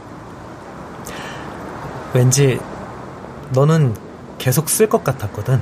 왠지 2.14 2.60
너는 3.52 3.96
계속 4.38 4.70
쓸 4.70 4.88
것 4.88 5.04
같았거든. 5.04 5.62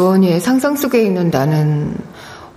주원이의 0.00 0.40
상상 0.40 0.76
속에 0.76 1.02
있는 1.02 1.28
나는 1.28 1.94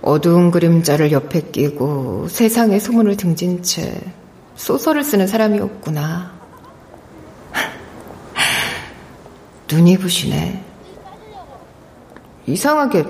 어두운 0.00 0.50
그림자를 0.50 1.12
옆에 1.12 1.42
끼고 1.42 2.28
세상의 2.28 2.80
소문을 2.80 3.18
등진 3.18 3.62
채 3.62 4.00
소설을 4.56 5.04
쓰는 5.04 5.26
사람이었구나. 5.26 6.32
눈이 9.70 9.98
부시네. 9.98 10.64
이상하게 12.46 13.04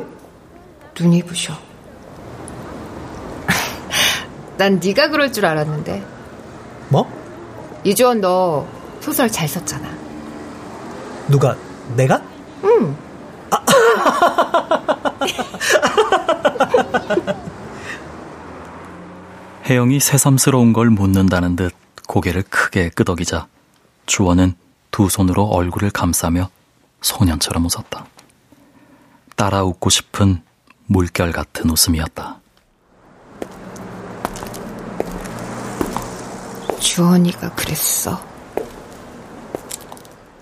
눈이 0.98 1.22
부셔. 1.22 1.54
난 4.58 4.80
네가 4.82 5.10
그럴 5.10 5.32
줄 5.32 5.46
알았는데. 5.46 6.04
뭐? 6.88 7.08
이주원 7.84 8.20
너 8.20 8.66
소설 9.00 9.30
잘 9.30 9.46
썼잖아. 9.46 9.88
누가? 11.28 11.56
내가? 11.94 12.20
응. 12.64 12.96
아. 13.50 13.64
혜영이 19.66 20.00
새삼스러운 20.00 20.72
걸 20.72 20.90
묻는다는 20.90 21.56
듯 21.56 21.72
고개를 22.06 22.42
크게 22.42 22.90
끄덕이자 22.90 23.46
주원은 24.06 24.54
두 24.90 25.08
손으로 25.08 25.44
얼굴을 25.44 25.90
감싸며 25.90 26.50
소년처럼 27.00 27.64
웃었다. 27.64 28.06
따라 29.36 29.64
웃고 29.64 29.90
싶은 29.90 30.42
물결 30.86 31.32
같은 31.32 31.70
웃음이었다. 31.70 32.40
주원이가 36.78 37.54
그랬어. 37.54 38.20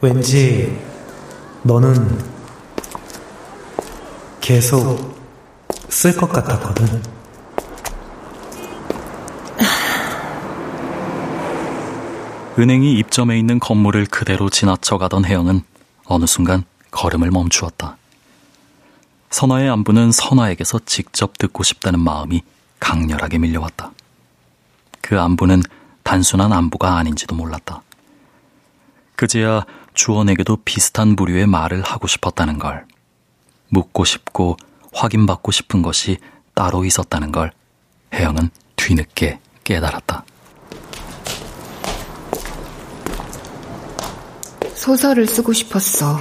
왠지 0.01 0.79
너는 1.63 2.42
계속 4.43 5.17
쓸 5.89 6.17
것 6.17 6.29
같았거든. 6.29 7.01
은행이 12.59 12.99
입점해 12.99 13.39
있는 13.39 13.61
건물을 13.61 14.07
그대로 14.07 14.51
지나쳐 14.51 14.99
가던 14.99 15.25
혜영은 15.25 15.63
어느 16.07 16.27
순간 16.27 16.65
걸음을 16.91 17.31
멈추었다. 17.31 17.97
선화의 19.31 19.71
안부는 19.71 20.11
선화에게서 20.11 20.81
직접 20.87 21.39
듣고 21.39 21.63
싶다는 21.63 22.01
마음이 22.01 22.43
강렬하게 22.81 23.39
밀려왔다. 23.39 23.93
그 25.01 25.21
안부는 25.21 25.63
단순한 26.03 26.53
안부가 26.53 26.97
아닌지도 26.97 27.37
몰랐다. 27.37 27.83
그제야 29.15 29.65
주원에게도 29.95 30.59
비슷한 30.65 31.15
부류의 31.15 31.47
말을 31.47 31.83
하고 31.83 32.09
싶었다는 32.09 32.59
걸, 32.59 32.85
묻고 33.73 34.05
싶고 34.05 34.57
확인받고 34.93 35.51
싶은 35.51 35.83
것이 35.83 36.19
따로 36.55 36.85
있었다는 36.85 37.33
걸 37.33 37.53
혜영은 38.13 38.51
뒤늦게 38.77 39.41
깨달았다. 39.65 40.25
소설을 44.75 45.27
쓰고 45.27 45.53
싶었어. 45.53 46.21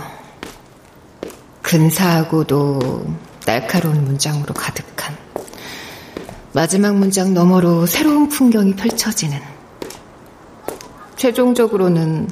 근사하고도 1.62 3.06
날카로운 3.46 4.06
문장으로 4.06 4.54
가득한 4.54 5.18
마지막 6.54 6.96
문장 6.96 7.34
너머로 7.34 7.86
새로운 7.86 8.30
풍경이 8.30 8.76
펼쳐지는 8.76 9.40
최종적으로는 11.18 12.30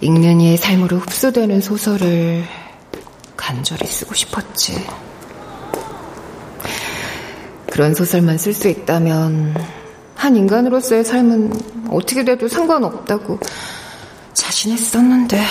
읽는 0.00 0.40
이의 0.40 0.56
삶으로 0.56 0.98
흡수되는 0.98 1.60
소설을 1.60 2.44
간절히 3.36 3.86
쓰고 3.86 4.14
싶었지. 4.14 4.86
그런 7.70 7.94
소설만 7.94 8.38
쓸 8.38 8.54
수 8.54 8.68
있다면 8.68 9.54
한 10.14 10.36
인간으로서의 10.36 11.04
삶은 11.04 11.88
어떻게 11.90 12.24
돼도 12.24 12.48
상관없다고 12.48 13.38
자신했었는데. 14.32 15.44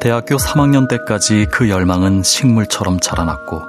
대학교 0.00 0.36
3학년 0.36 0.88
때까지 0.88 1.46
그 1.50 1.68
열망은 1.68 2.22
식물처럼 2.22 3.00
자라났고 3.00 3.62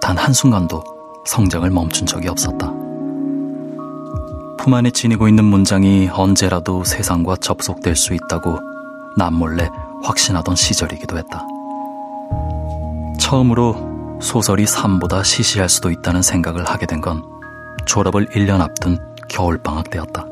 단 0.00 0.16
한순간도 0.16 0.82
성장을 1.26 1.70
멈춘 1.70 2.06
적이 2.06 2.28
없었다. 2.28 2.83
품 4.58 4.74
안에 4.74 4.90
지니고 4.90 5.28
있는 5.28 5.44
문장이 5.44 6.08
언제라도 6.12 6.84
세상과 6.84 7.36
접속될 7.36 7.96
수 7.96 8.14
있다고 8.14 8.58
남몰래 9.16 9.68
확신하던 10.02 10.56
시절이기도 10.56 11.18
했다. 11.18 11.44
처음으로 13.18 14.18
소설이 14.20 14.66
삶보다 14.66 15.22
시시할 15.22 15.68
수도 15.68 15.90
있다는 15.90 16.22
생각을 16.22 16.64
하게 16.64 16.86
된 16.86 17.00
건 17.00 17.22
졸업을 17.86 18.26
1년 18.28 18.60
앞둔 18.60 18.98
겨울방학 19.28 19.90
때였다. 19.90 20.24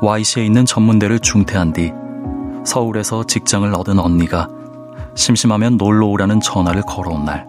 Y시에 0.00 0.44
있는 0.44 0.64
전문대를 0.64 1.18
중퇴한 1.20 1.72
뒤 1.72 1.92
서울에서 2.64 3.24
직장을 3.24 3.72
얻은 3.74 3.98
언니가 3.98 4.48
심심하면 5.14 5.76
놀러 5.76 6.06
오라는 6.06 6.40
전화를 6.40 6.82
걸어온 6.86 7.24
날, 7.24 7.46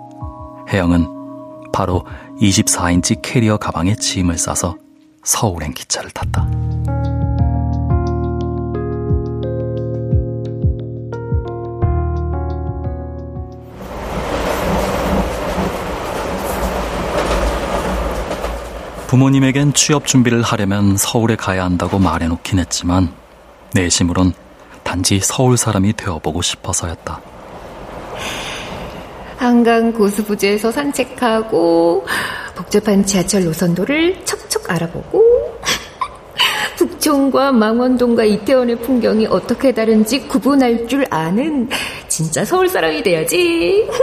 혜영은 0.69 1.07
바로 1.71 2.03
24인치 2.41 3.21
캐리어 3.21 3.57
가방에 3.57 3.95
짐을 3.95 4.37
싸서 4.37 4.75
서울행 5.25 5.73
기차를 5.73 6.11
탔다. 6.11 6.47
부모님에겐 19.07 19.73
취업 19.73 20.05
준비를 20.05 20.41
하려면 20.41 20.97
서울에 20.97 21.35
가야 21.35 21.63
한다고 21.63 21.99
말해놓긴 21.99 22.59
했지만 22.59 23.13
내심으론 23.73 24.33
단지 24.83 25.19
서울 25.19 25.57
사람이 25.57 25.93
되어보고 25.93 26.41
싶어서였다. 26.41 27.21
한강 29.37 29.91
고수부지에서 29.93 30.71
산책하고 30.71 32.05
복잡한 32.55 33.05
지하철 33.05 33.45
노선도를 33.45 34.25
척척 34.25 34.44
알아보고 34.67 35.59
북촌과 36.77 37.51
망원동과 37.51 38.23
이태원의 38.25 38.81
풍경이 38.81 39.27
어떻게 39.27 39.73
다른지 39.73 40.27
구분할 40.27 40.87
줄 40.87 41.05
아는 41.09 41.69
진짜 42.07 42.45
서울 42.45 42.69
사람이 42.69 43.03
돼야지. 43.03 43.89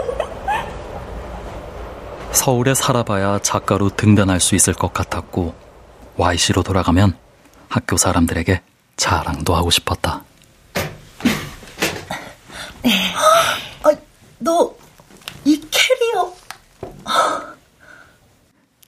서울에 2.32 2.74
살아봐야 2.74 3.38
작가로 3.40 3.90
등단할 3.90 4.40
수 4.40 4.54
있을 4.54 4.72
것 4.72 4.92
같았고 4.92 5.54
Y시로 6.16 6.62
돌아가면 6.62 7.16
학교 7.68 7.96
사람들에게 7.96 8.62
자랑도 8.96 9.54
하고 9.54 9.70
싶었다. 9.70 10.24
아, 13.82 13.90
너, 14.38 14.74
이 15.44 15.60
캐리어. 15.70 16.32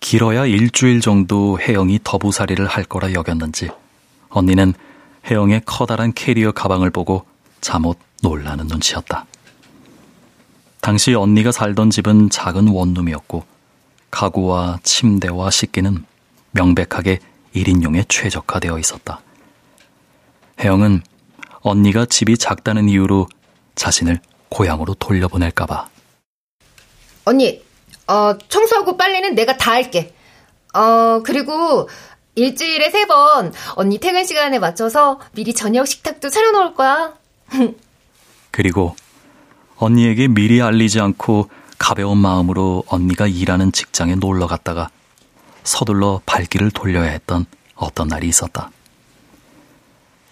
길어야 0.04 0.44
일주일 0.44 1.00
정도 1.00 1.58
혜영이 1.58 2.00
더부살이를 2.04 2.66
할 2.66 2.84
거라 2.84 3.14
여겼는지 3.14 3.70
언니는 4.28 4.74
혜영의 5.24 5.62
커다란 5.64 6.12
캐리어 6.12 6.52
가방을 6.52 6.90
보고 6.90 7.24
잠옷 7.62 7.96
놀라는 8.22 8.66
눈치였다. 8.66 9.24
당시 10.82 11.14
언니가 11.14 11.52
살던 11.52 11.88
집은 11.88 12.28
작은 12.28 12.68
원룸이었고 12.68 13.44
가구와 14.10 14.80
침대와 14.82 15.50
식기는 15.50 16.04
명백하게 16.50 17.20
1인용에 17.56 18.04
최적화되어 18.06 18.78
있었다. 18.78 19.22
혜영은 20.60 21.00
언니가 21.62 22.04
집이 22.04 22.36
작다는 22.36 22.90
이유로 22.90 23.26
자신을 23.74 24.20
고향으로 24.50 24.92
돌려보낼까봐. 24.96 25.88
언니, 27.24 27.64
어, 28.06 28.36
청소하고 28.48 28.96
빨래는 28.96 29.34
내가 29.34 29.56
다 29.56 29.72
할게. 29.72 30.14
어, 30.74 31.22
그리고 31.24 31.88
일주일에 32.34 32.90
세 32.90 33.06
번 33.06 33.52
언니 33.76 33.98
퇴근 33.98 34.24
시간에 34.24 34.58
맞춰서 34.58 35.20
미리 35.32 35.54
저녁 35.54 35.86
식탁도 35.86 36.28
차려놓을 36.30 36.74
거야. 36.74 37.14
그리고 38.50 38.96
언니에게 39.76 40.28
미리 40.28 40.60
알리지 40.62 41.00
않고 41.00 41.48
가벼운 41.78 42.18
마음으로 42.18 42.84
언니가 42.88 43.26
일하는 43.26 43.72
직장에 43.72 44.14
놀러 44.16 44.46
갔다가 44.46 44.88
서둘러 45.64 46.20
발길을 46.26 46.70
돌려야 46.70 47.10
했던 47.10 47.46
어떤 47.74 48.08
날이 48.08 48.28
있었다. 48.28 48.70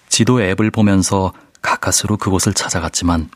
지도 0.09 0.43
앱을 0.43 0.71
보면서 0.71 1.33
가까스로 1.63 2.17
그곳을 2.17 2.53
찾아갔지만 2.55 3.31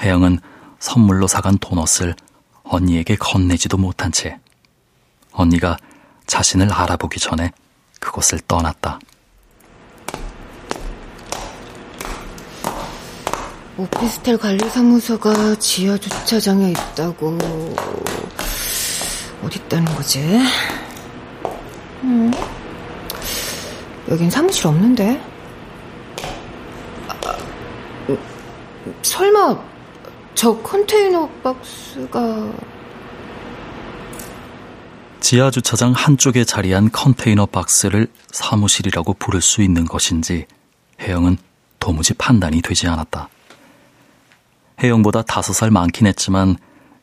혜영은 0.00 0.38
선물로 0.78 1.26
사간 1.26 1.58
도넛을 1.58 2.14
언니에게 2.68 3.16
건네지도 3.16 3.76
못한 3.76 4.12
채 4.12 4.38
언니가 5.32 5.76
자신을 6.26 6.72
알아보기 6.72 7.18
전에 7.18 7.50
그곳을 8.00 8.40
떠났다. 8.46 8.98
오피스텔 13.76 14.38
관리사무소가 14.38 15.54
지하 15.60 15.96
주차장에 15.96 16.70
있다고 16.72 17.38
어디 19.44 19.58
있다는 19.60 19.94
거지? 19.94 20.20
음. 22.02 22.30
여긴 24.10 24.28
사무실 24.30 24.66
없는데? 24.66 25.22
아, 27.08 27.36
음, 28.08 28.18
설마 29.02 29.67
저 30.38 30.56
컨테이너 30.62 31.28
박스가 31.42 32.52
지하 35.18 35.50
주차장 35.50 35.90
한쪽에 35.90 36.44
자리한 36.44 36.92
컨테이너 36.92 37.44
박스를 37.44 38.06
사무실이라고 38.30 39.14
부를 39.14 39.40
수 39.40 39.62
있는 39.62 39.84
것인지 39.84 40.46
혜영은 41.00 41.38
도무지 41.80 42.14
판단이 42.14 42.62
되지 42.62 42.86
않았다. 42.86 43.28
혜영보다 44.80 45.22
다섯 45.22 45.54
살 45.54 45.72
많긴 45.72 46.06
했지만 46.06 46.56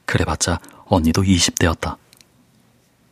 그래봤자 0.06 0.62
언니도 0.86 1.24
20대였다. 1.24 1.98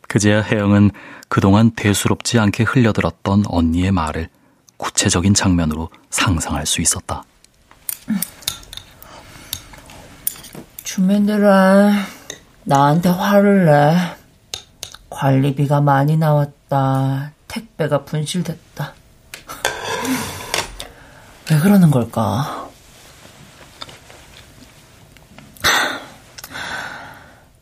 그제야 0.07 0.41
혜영은 0.41 0.91
그동안 1.27 1.71
대수롭지 1.71 2.39
않게 2.39 2.63
흘려들었던 2.63 3.43
언니의 3.45 3.91
말을 3.91 4.29
구체적인 4.77 5.33
장면으로 5.33 5.89
상상할 6.09 6.65
수 6.65 6.79
있었다. 6.79 7.25
주민들은 10.83 11.93
나한테 12.63 13.09
화를 13.09 13.65
내. 13.65 13.95
관리비가 15.09 15.81
많이 15.81 16.17
나왔다. 16.17 17.31
택배가 17.47 18.03
분실됐다. 18.03 18.93
왜 21.51 21.59
그러는 21.59 21.91
걸까? 21.91 22.69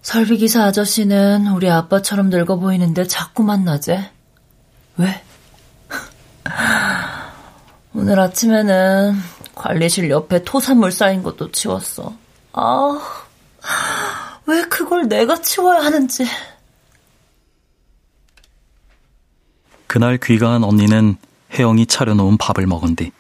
설비기사 0.02 0.66
아저씨는 0.66 1.48
우리 1.48 1.70
아빠처럼 1.70 2.30
늙어 2.30 2.58
보이는데 2.58 3.08
자꾸 3.08 3.44
만나재? 3.44 4.12
왜? 4.98 5.24
오늘 7.94 8.20
아침에는 8.20 9.16
관리실 9.56 10.10
옆에 10.10 10.44
토산물 10.44 10.92
쌓인 10.92 11.24
것도 11.24 11.52
치웠어. 11.52 12.21
아, 12.54 13.00
왜 14.46 14.64
그걸 14.64 15.08
내가 15.08 15.42
치워야 15.42 15.80
하는지. 15.80 16.26
그날 19.88 20.18
귀가한 20.18 20.64
언니는 20.64 21.18
혜영이 21.54 21.86
차려놓은 21.86 22.38
밥을 22.38 22.66
먹은 22.66 22.96
뒤 22.96 23.12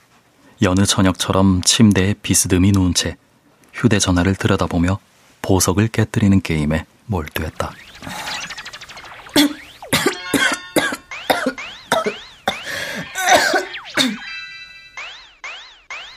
여느 0.61 0.85
저녁처럼 0.85 1.61
침대에 1.63 2.13
비스듬히 2.21 2.71
누운 2.71 2.93
채 2.93 3.17
휴대전화를 3.73 4.35
들여다보며 4.35 4.99
보석을 5.41 5.89
깨뜨리는 5.89 6.41
게임에 6.41 6.85
몰두했다. 7.07 7.71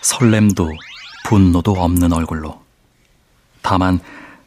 설렘도 0.02 0.70
분노도 1.24 1.72
없는 1.72 2.12
얼굴로. 2.12 2.63
다만 3.64 3.98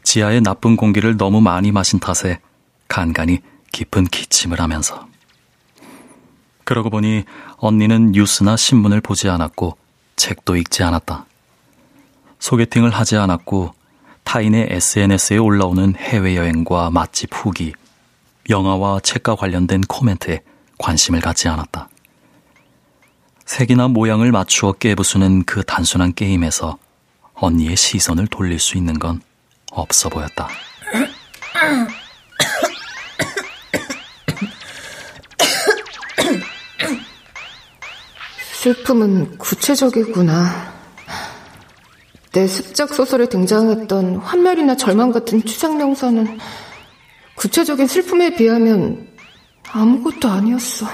지하의 0.04 0.42
나쁜 0.42 0.76
공기를 0.76 1.16
너무 1.16 1.40
많이 1.40 1.72
마신 1.72 1.98
탓에 1.98 2.38
간간히 2.86 3.40
깊은 3.72 4.04
기침을 4.04 4.60
하면서. 4.60 5.08
그러고 6.62 6.88
보니 6.88 7.24
언니는 7.56 8.12
뉴스나 8.12 8.56
신문을 8.56 9.00
보지 9.00 9.28
않았고 9.28 9.76
책도 10.14 10.54
읽지 10.54 10.84
않았다. 10.84 11.26
소개팅을 12.38 12.90
하지 12.90 13.16
않았고 13.16 13.74
타인의 14.22 14.68
SNS에 14.70 15.38
올라오는 15.38 15.96
해외여행과 15.96 16.90
맛집 16.90 17.30
후기, 17.32 17.72
영화와 18.48 19.00
책과 19.00 19.34
관련된 19.34 19.80
코멘트에 19.80 20.42
관심을 20.78 21.20
갖지 21.20 21.48
않았다. 21.48 21.88
색이나 23.46 23.88
모양을 23.88 24.30
맞추어 24.30 24.74
깨부수는 24.74 25.42
그 25.42 25.64
단순한 25.64 26.14
게임에서 26.14 26.78
언니의 27.40 27.76
시선을 27.76 28.26
돌릴 28.28 28.58
수 28.58 28.76
있는 28.76 28.98
건 28.98 29.20
없어 29.70 30.08
보였다. 30.08 30.48
슬픔은 38.54 39.38
구체적이구나. 39.38 40.74
내 42.32 42.46
습작 42.46 42.92
소설에 42.92 43.28
등장했던 43.28 44.16
환멸이나 44.16 44.76
절망 44.76 45.12
같은 45.12 45.42
추상 45.44 45.78
명사는 45.78 46.38
구체적인 47.36 47.86
슬픔에 47.86 48.34
비하면 48.34 49.08
아무것도 49.70 50.28
아니었어. 50.28 50.86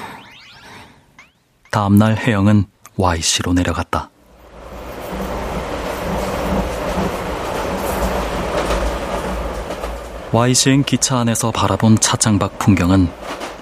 다음날 1.71 2.17
혜영은 2.17 2.67
Y시로 2.97 3.53
내려갔다. 3.55 4.11
Y시행 10.35 10.83
기차 10.83 11.19
안에서 11.19 11.53
바라본 11.53 12.01
차창 12.01 12.41
밖 12.41 12.59
풍경은 12.59 13.09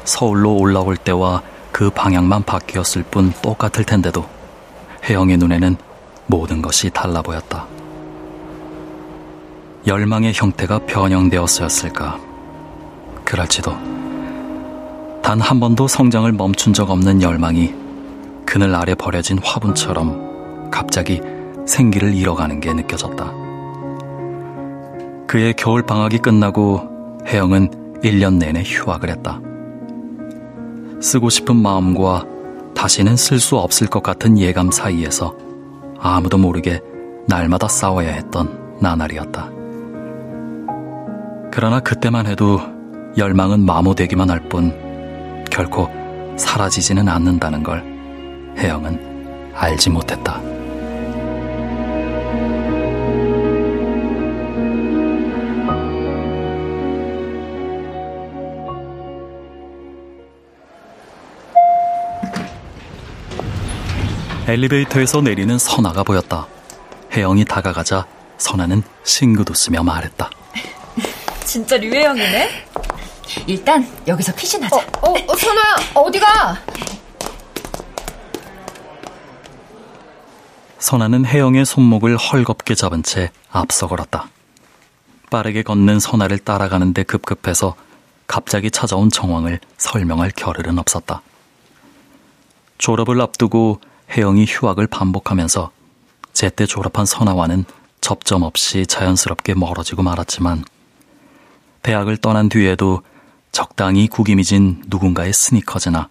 서울로 0.05 0.57
올라올 0.57 0.97
때와 0.97 1.43
그 1.71 1.91
방향만 1.91 2.45
바뀌었을 2.45 3.03
뿐 3.03 3.31
똑같을 3.43 3.85
텐데도 3.85 4.25
혜영의 5.05 5.37
눈에는 5.37 5.77
모든 6.27 6.63
것이 6.63 6.89
달라 6.89 7.21
보였다. 7.21 7.67
열망의 9.87 10.33
형태가 10.33 10.87
변형되었었을까? 10.87 12.19
그럴지도 13.27 13.73
단 15.23 15.41
한 15.41 15.61
번도 15.61 15.87
성장을 15.89 16.33
멈춘 16.33 16.73
적 16.73 16.89
없는 16.89 17.21
열망이 17.21 17.75
그늘 18.47 18.75
아래 18.75 18.95
버려진 18.95 19.39
화분처럼 19.45 20.71
갑자기 20.71 21.21
생기를 21.67 22.15
잃어가는 22.15 22.61
게 22.61 22.73
느껴졌다. 22.73 23.42
그의 25.27 25.55
겨울 25.55 25.83
방학이 25.83 26.19
끝나고 26.19 27.21
혜영은 27.27 28.01
1년 28.03 28.39
내내 28.39 28.63
휴학을 28.65 29.09
했다. 29.11 29.41
쓰고 31.01 31.31
싶은 31.31 31.57
마음과 31.57 32.27
다시는 32.75 33.17
쓸 33.17 33.39
수 33.39 33.57
없을 33.59 33.87
것 33.87 34.03
같은 34.03 34.39
예감 34.39 34.71
사이에서 34.71 35.35
아무도 35.99 36.39
모르게 36.39 36.81
날마다 37.27 37.69
싸워야 37.69 38.11
했던 38.13 38.77
나날이었다. 38.81 39.51
그러나 41.51 41.81
그때만 41.81 42.27
해도 42.27 42.61
열망은 43.17 43.65
마모되기만 43.65 44.31
할 44.31 44.41
뿐 44.49 45.45
결코 45.51 45.89
사라지지는 46.37 47.09
않는다는 47.09 47.63
걸 47.63 47.83
혜영은 48.59 49.53
알지 49.55 49.91
못했다. 49.91 50.41
엘리베이터에서 64.47 65.21
내리는 65.21 65.57
선아가 65.57 66.03
보였다. 66.03 66.49
혜영이 67.13 67.45
다가가자 67.45 68.07
선아는 68.39 68.83
싱긋 69.05 69.49
웃으며 69.51 69.85
말했다. 69.85 70.29
진짜 71.47 71.77
류혜영이네? 71.77 72.67
일단 73.47 73.89
여기서 74.07 74.35
피신하자. 74.35 74.77
어, 74.77 74.81
어, 74.81 75.15
어 75.29 75.37
선아야 75.37 75.77
어디가? 75.95 76.59
선아는 80.81 81.25
혜영의 81.25 81.65
손목을 81.65 82.17
헐겁게 82.17 82.75
잡은 82.75 83.05
채 83.05 83.31
앞서 83.53 83.87
걸었다. 83.87 84.29
빠르게 85.31 85.63
걷는 85.63 86.01
선아를 86.01 86.39
따라가는데 86.39 87.05
급급해서 87.05 87.77
갑자기 88.27 88.73
찾아온 88.73 89.09
정황을 89.09 89.61
설명할 89.79 90.33
겨를은 90.35 90.81
없었다. 90.81 91.23
졸업을 92.79 93.21
앞두고 93.21 93.81
혜영이 94.13 94.45
휴학을 94.47 94.87
반복하면서 94.87 95.71
제때 96.33 96.67
졸업한 96.67 97.07
선아와는 97.07 97.65
접점 98.01 98.43
없이 98.43 98.87
자연스럽게 98.87 99.55
멀어지고 99.55 100.03
말았지만 100.03 100.65
대학을 101.83 102.17
떠난 102.19 102.49
뒤에도 102.49 103.03
적당히 103.53 104.09
구김이 104.09 104.45
진 104.45 104.83
누군가의 104.87 105.33
스니커즈나 105.33 106.09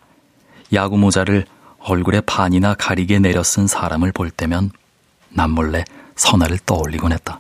야구 0.74 0.98
모자를 0.98 1.46
얼굴에 1.80 2.22
반이나 2.22 2.76
가리게 2.76 3.20
내려 3.20 3.44
쓴 3.44 3.68
사람을 3.68 4.12
볼 4.12 4.30
때면 4.30 4.72
남몰래 5.30 5.86
선아를 6.16 6.60
떠올리곤 6.66 7.12
했다. 7.14 7.40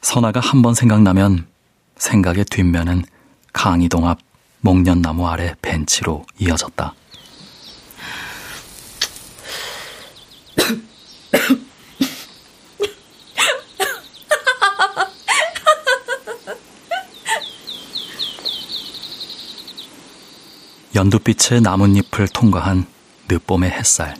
선아가 0.00 0.40
한 0.40 0.62
번 0.62 0.74
생각나면 0.74 1.46
생각의 1.96 2.44
뒷면은 2.44 3.04
강이동 3.52 4.08
앞 4.08 4.18
목련나무 4.60 5.28
아래 5.28 5.54
벤치로 5.62 6.24
이어졌다. 6.38 6.94
연두빛의 20.94 21.62
나뭇잎을 21.62 22.28
통과한 22.28 22.86
늦봄의 23.28 23.70
햇살, 23.70 24.14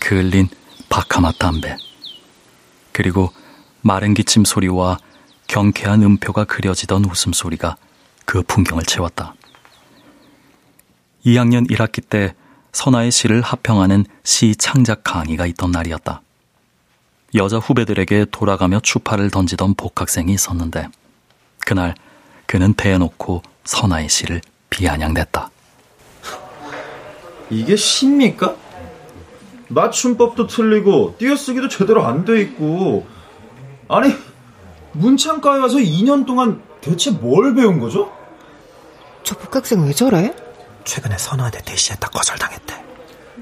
그을린 0.00 0.48
바카마 0.88 1.32
담배, 1.32 1.76
그리고 2.92 3.30
마른 3.82 4.14
기침 4.14 4.44
소리와 4.44 4.98
경쾌한 5.48 6.02
음표가 6.02 6.44
그려지던 6.44 7.04
웃음소리가 7.04 7.76
그 8.24 8.42
풍경을 8.42 8.84
채웠다. 8.84 9.34
2학년 11.24 11.70
1학기 11.70 12.02
때 12.08 12.34
선아의 12.76 13.10
시를 13.10 13.40
합평하는 13.40 14.04
시 14.22 14.54
창작 14.54 15.02
강의가 15.02 15.46
있던 15.46 15.70
날이었다. 15.70 16.20
여자 17.34 17.56
후배들에게 17.56 18.26
돌아가며 18.30 18.80
추파를 18.80 19.30
던지던 19.30 19.76
복학생이 19.76 20.30
있었는데 20.34 20.88
그날 21.64 21.94
그는 22.44 22.74
대놓고 22.74 23.40
선아의 23.64 24.10
시를 24.10 24.42
비아냥댔다. 24.68 25.50
이게 27.48 27.76
시입니까? 27.76 28.54
맞춤법도 29.68 30.46
틀리고 30.46 31.16
띄어쓰기도 31.18 31.68
제대로 31.68 32.04
안 32.04 32.26
돼 32.26 32.42
있고 32.42 33.06
아니 33.88 34.12
문창과에 34.92 35.60
와서 35.60 35.78
2년 35.78 36.26
동안 36.26 36.60
대체 36.82 37.10
뭘 37.10 37.54
배운 37.54 37.80
거죠? 37.80 38.12
저 39.22 39.34
복학생 39.34 39.82
왜 39.82 39.92
저래? 39.94 40.34
최근에 40.86 41.18
선호한테 41.18 41.62
대시했다 41.62 42.08
거절당했대. 42.08 42.74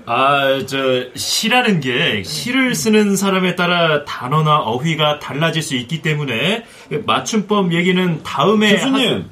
아, 0.06 0.64
저 0.66 0.76
시라는 1.14 1.80
게 1.80 2.22
시를 2.24 2.74
쓰는 2.74 3.16
사람에 3.16 3.54
따라 3.54 4.04
단어나 4.04 4.58
어휘가 4.58 5.18
달라질 5.20 5.62
수 5.62 5.76
있기 5.76 6.02
때문에 6.02 6.64
맞춤법 7.06 7.72
얘기는 7.72 8.22
다음에 8.22 8.74
교수님, 8.74 9.20
하... 9.20 9.24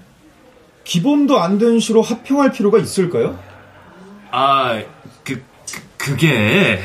기본도 0.84 1.40
안 1.40 1.58
된 1.58 1.78
시로 1.80 2.00
합평할 2.00 2.52
필요가 2.52 2.78
있을까요? 2.78 3.38
아, 4.30 4.80
그, 5.24 5.34
그 5.34 5.42
그게 5.98 6.80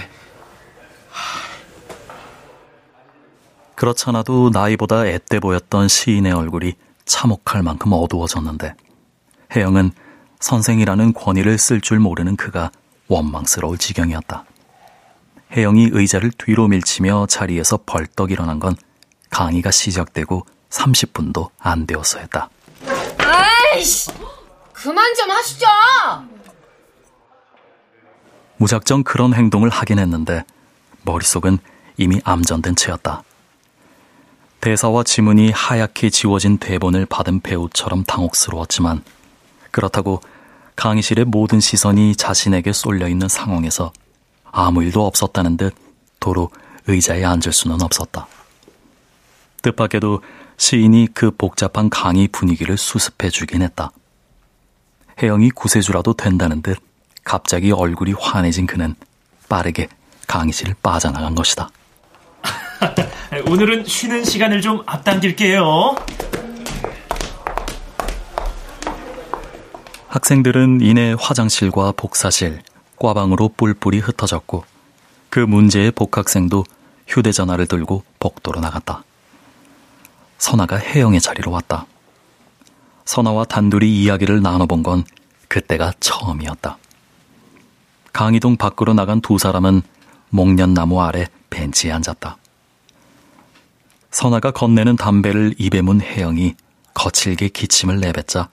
그렇잖아도 3.76 4.50
나이보다 4.52 5.06
앳돼 5.06 5.40
보였던 5.40 5.88
시인의 5.88 6.34
얼굴이 6.34 6.74
참혹할 7.06 7.64
만큼 7.64 7.94
어두워졌는데 7.94 8.74
혜영은 9.56 9.92
선생이라는 10.40 11.14
권위를 11.14 11.58
쓸 11.58 11.82
줄 11.82 12.00
모르는 12.00 12.36
그가 12.36 12.72
원망스러울 13.08 13.78
지경이었다. 13.78 14.46
혜영이 15.52 15.90
의자를 15.92 16.32
뒤로 16.32 16.68
밀치며 16.68 17.28
자리에서 17.28 17.80
벌떡 17.86 18.32
일어난 18.32 18.60
건 18.60 18.76
강의가 19.30 19.72
시작되고 19.72 20.46
30분도 20.70 21.50
안 21.60 21.88
되었어였다. 21.88 22.50
아이씨! 23.20 24.12
그만 24.74 25.14
좀 25.16 25.32
하시죠! 25.32 25.66
무작정 28.58 29.04
그런 29.04 29.34
행동을 29.34 29.70
하긴 29.70 30.00
했는데 30.00 30.44
머릿속은 31.04 31.60
이미 31.98 32.20
암전된 32.24 32.76
채였다. 32.76 33.24
대사와 34.62 35.04
지문이 35.04 35.52
하얗게 35.52 36.10
지워진 36.10 36.58
대본을 36.58 37.06
받은 37.06 37.42
배우처럼 37.42 38.04
당혹스러웠지만 38.04 39.04
그렇다고 39.78 40.22
강의실의 40.76 41.26
모든 41.26 41.60
시선이 41.60 42.16
자신에게 42.16 42.74
쏠려 42.74 43.08
있는 43.08 43.28
상황에서 43.28 43.94
아무 44.52 44.84
일도 44.84 45.06
없었다는 45.06 45.56
듯 45.56 45.76
도로 46.20 46.50
의자에 46.88 47.24
앉을 47.24 47.54
수는 47.54 47.84
없었다. 47.84 48.28
뜻밖에도 49.62 50.24
시인이 50.58 51.10
그 51.14 51.30
복잡한 51.30 51.92
강의 51.92 52.28
분위기를 52.28 52.76
수습해 52.76 53.30
주긴 53.30 53.62
했다. 53.62 53.92
혜영이 55.22 55.52
구세주라도 55.52 56.14
된다는 56.14 56.64
듯 56.64 56.80
갑자기 57.24 57.72
얼굴이 57.72 58.14
환해진 58.14 58.66
그는 58.66 58.96
빠르게 59.48 59.90
강의실을 60.28 60.76
빠져나간 60.82 61.36
것이다. 61.36 61.70
오늘은 63.48 63.86
쉬는 63.86 64.26
시간을 64.26 64.62
좀 64.62 64.82
앞당길게요. 64.88 65.96
학생들은 70.18 70.82
이내 70.82 71.16
화장실과 71.20 71.92
복사실, 71.92 72.64
꽈방으로 72.98 73.50
뿔뿔이 73.50 74.00
흩어졌고 74.00 74.66
그 75.30 75.40
문제의 75.40 75.92
복학생도 75.92 76.64
휴대전화를 77.08 77.68
들고 77.68 78.04
복도로 78.20 78.60
나갔다. 78.60 79.04
선아가 80.40 80.78
혜영의 80.78 81.22
자리로 81.22 81.52
왔다. 81.52 81.86
선아와 83.06 83.46
단둘이 83.46 84.02
이야기를 84.02 84.42
나눠본 84.42 84.82
건 84.82 85.04
그때가 85.50 85.94
처음이었다. 86.00 86.80
강의동 88.12 88.58
밖으로 88.58 88.96
나간 88.96 89.22
두 89.22 89.38
사람은 89.38 89.84
목련나무 90.32 91.00
아래 91.00 91.28
벤치에 91.52 91.92
앉았다. 91.92 92.38
선아가 94.10 94.50
건네는 94.50 94.96
담배를 94.96 95.54
입에 95.60 95.82
문 95.82 96.02
혜영이 96.02 96.56
거칠게 96.96 97.50
기침을 97.50 98.00
내뱉자 98.00 98.50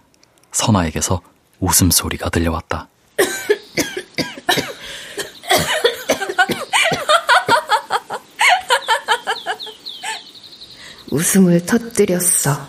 선아에게서 0.53 1.23
웃음소리가 1.61 2.31
들려왔다. 2.31 2.89
웃음을 11.11 11.65
터뜨렸어. 11.65 12.67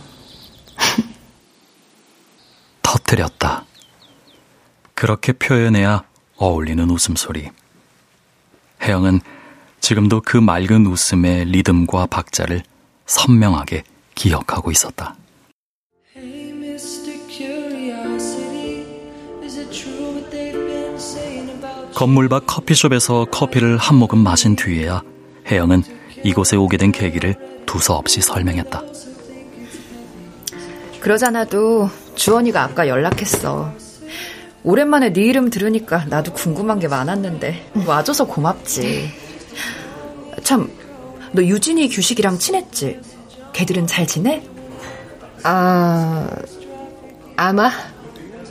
터뜨렸다. 2.82 3.66
그렇게 4.94 5.34
표현해야 5.34 6.04
어울리는 6.38 6.90
웃음소리. 6.90 7.50
혜영은 8.82 9.20
지금도 9.82 10.22
그 10.22 10.38
맑은 10.38 10.86
웃음의 10.88 11.46
리듬과 11.46 12.08
박자를 12.08 12.64
선명하게 13.06 13.84
기억하고 14.16 14.72
있었다. 14.72 15.16
건물 21.96 22.28
밖 22.28 22.46
커피숍에서 22.46 23.26
커피를 23.32 23.78
한 23.78 23.96
모금 23.96 24.20
마신 24.20 24.58
뒤에야 24.58 25.02
혜영은 25.48 25.82
이곳에 26.26 26.58
오게 26.58 26.76
된 26.76 26.92
계기를 26.92 27.36
두서없이 27.66 28.20
설명했다. 28.20 28.84
그러잖아도 31.00 31.90
주원이가 32.16 32.62
아까 32.62 32.90
연락했어. 32.90 33.72
오랜만에 34.64 35.14
네 35.14 35.22
이름 35.22 35.50
들으니까 35.50 36.04
나도 36.06 36.34
궁금한 36.34 36.80
게 36.80 36.90
많았는데 36.90 37.72
와줘서 37.86 38.26
고맙지. 38.26 39.10
참, 40.44 40.70
너 41.32 41.42
유진이 41.42 41.88
규식이랑 41.90 42.40
친했지? 42.40 43.00
걔들은 43.54 43.88
잘 43.88 44.06
지내? 44.06 44.44
아, 45.44 46.28
아마. 47.38 47.72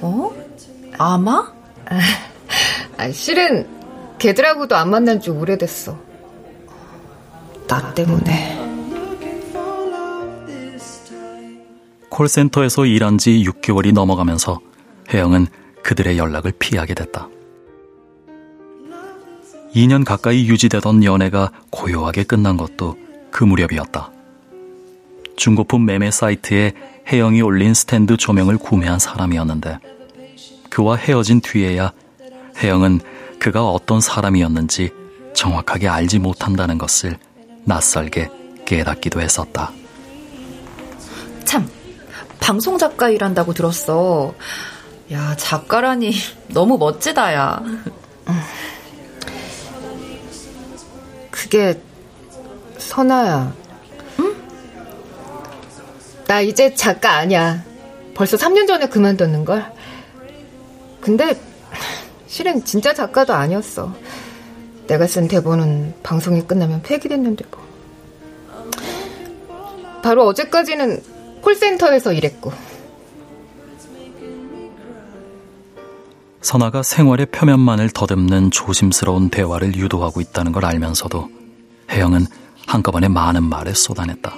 어? 0.00 0.32
아마? 0.96 1.52
아, 2.96 3.10
실은 3.10 3.66
걔들하고도 4.18 4.76
안 4.76 4.90
만난 4.90 5.20
지 5.20 5.30
오래됐어. 5.30 5.98
나 7.66 7.94
때문에. 7.94 8.62
콜센터에서 12.08 12.86
일한 12.86 13.18
지 13.18 13.42
6개월이 13.44 13.92
넘어가면서 13.92 14.60
혜영은 15.12 15.48
그들의 15.82 16.16
연락을 16.16 16.52
피하게 16.58 16.94
됐다. 16.94 17.28
2년 19.74 20.04
가까이 20.04 20.46
유지되던 20.46 21.02
연애가 21.02 21.50
고요하게 21.70 22.24
끝난 22.24 22.56
것도 22.56 22.96
그 23.32 23.42
무렵이었다. 23.42 24.12
중고품 25.36 25.84
매매 25.84 26.12
사이트에 26.12 26.72
혜영이 27.08 27.42
올린 27.42 27.74
스탠드 27.74 28.16
조명을 28.16 28.58
구매한 28.58 29.00
사람이었는데 29.00 29.80
그와 30.70 30.94
헤어진 30.94 31.40
뒤에야 31.40 31.92
혜영은 32.56 33.00
그가 33.38 33.68
어떤 33.68 34.00
사람이었는지 34.00 34.90
정확하게 35.34 35.88
알지 35.88 36.18
못한다는 36.18 36.78
것을 36.78 37.18
낯설게 37.64 38.30
깨닫기도 38.64 39.20
했었다. 39.20 39.72
참, 41.44 41.68
방송 42.40 42.78
작가 42.78 43.08
일한다고 43.08 43.52
들었어. 43.52 44.34
야, 45.12 45.36
작가라니 45.36 46.12
너무 46.48 46.78
멋지다, 46.78 47.34
야. 47.34 47.62
그게 51.30 51.78
선아야. 52.78 53.52
응? 54.20 54.36
나 56.26 56.40
이제 56.40 56.74
작가 56.74 57.16
아니야. 57.16 57.62
벌써 58.14 58.36
3년 58.36 58.66
전에 58.66 58.88
그만뒀는 58.88 59.44
걸. 59.44 59.70
근데 61.00 61.38
실은 62.34 62.64
진짜 62.64 62.92
작가도 62.92 63.32
아니었어. 63.32 63.94
내가 64.88 65.06
쓴 65.06 65.28
대본은 65.28 65.94
방송이 66.02 66.42
끝나면 66.42 66.82
폐기됐는데 66.82 67.44
뭐. 67.48 67.64
바로 70.02 70.26
어제까지는 70.26 71.00
콜센터에서 71.42 72.12
일했고. 72.12 72.52
선아가 76.40 76.82
생활의 76.82 77.26
표면만을 77.26 77.90
더듬는 77.90 78.50
조심스러운 78.50 79.30
대화를 79.30 79.76
유도하고 79.76 80.20
있다는 80.20 80.50
걸 80.50 80.64
알면서도 80.64 81.28
혜영은 81.92 82.26
한꺼번에 82.66 83.06
많은 83.06 83.44
말을 83.44 83.76
쏟아냈다. 83.76 84.34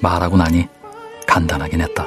말하고 0.00 0.36
나니 0.36 0.68
간단하긴 1.26 1.80
했다. 1.80 2.06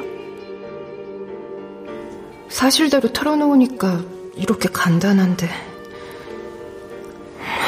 사실대로 2.47 3.11
털어놓으니까 3.11 4.20
이렇게 4.41 4.67
간단한데. 4.69 5.47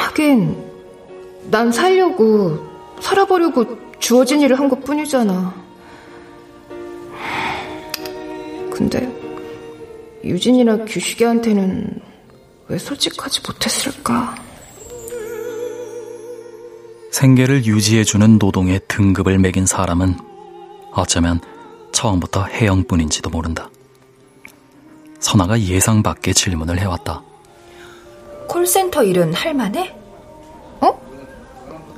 하긴, 0.06 0.56
난 1.50 1.70
살려고, 1.72 2.58
살아보려고 3.00 3.78
주어진 4.00 4.40
일을 4.40 4.58
한 4.58 4.68
것 4.68 4.82
뿐이잖아. 4.84 5.54
근데, 8.70 9.08
유진이나 10.24 10.84
규식이한테는 10.84 12.00
왜 12.68 12.78
솔직하지 12.78 13.40
못했을까? 13.46 14.34
생계를 17.12 17.64
유지해주는 17.64 18.38
노동의 18.38 18.80
등급을 18.88 19.38
매긴 19.38 19.66
사람은 19.66 20.16
어쩌면 20.92 21.40
처음부터 21.92 22.46
혜영뿐인지도 22.46 23.30
모른다. 23.30 23.70
선아가 25.24 25.58
예상 25.58 26.02
밖의 26.02 26.34
질문을 26.34 26.78
해왔다. 26.78 27.22
콜센터 28.46 29.04
일은 29.04 29.32
할만해? 29.32 29.96
어? 30.82 31.00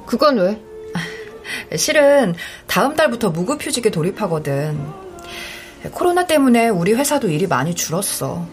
그건 0.06 0.38
왜? 0.38 0.62
실은 1.76 2.36
다음 2.68 2.94
달부터 2.94 3.30
무급휴직에 3.30 3.90
돌입하거든. 3.90 4.78
코로나 5.90 6.24
때문에 6.24 6.68
우리 6.68 6.94
회사도 6.94 7.28
일이 7.28 7.48
많이 7.48 7.74
줄었어. 7.74 8.46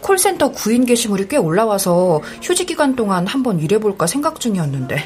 콜센터 0.00 0.52
구인 0.52 0.86
게시물이 0.86 1.28
꽤 1.28 1.36
올라와서 1.36 2.22
휴직 2.40 2.68
기간 2.68 2.96
동안 2.96 3.26
한번 3.26 3.60
일해볼까 3.60 4.06
생각 4.06 4.40
중이었는데 4.40 5.04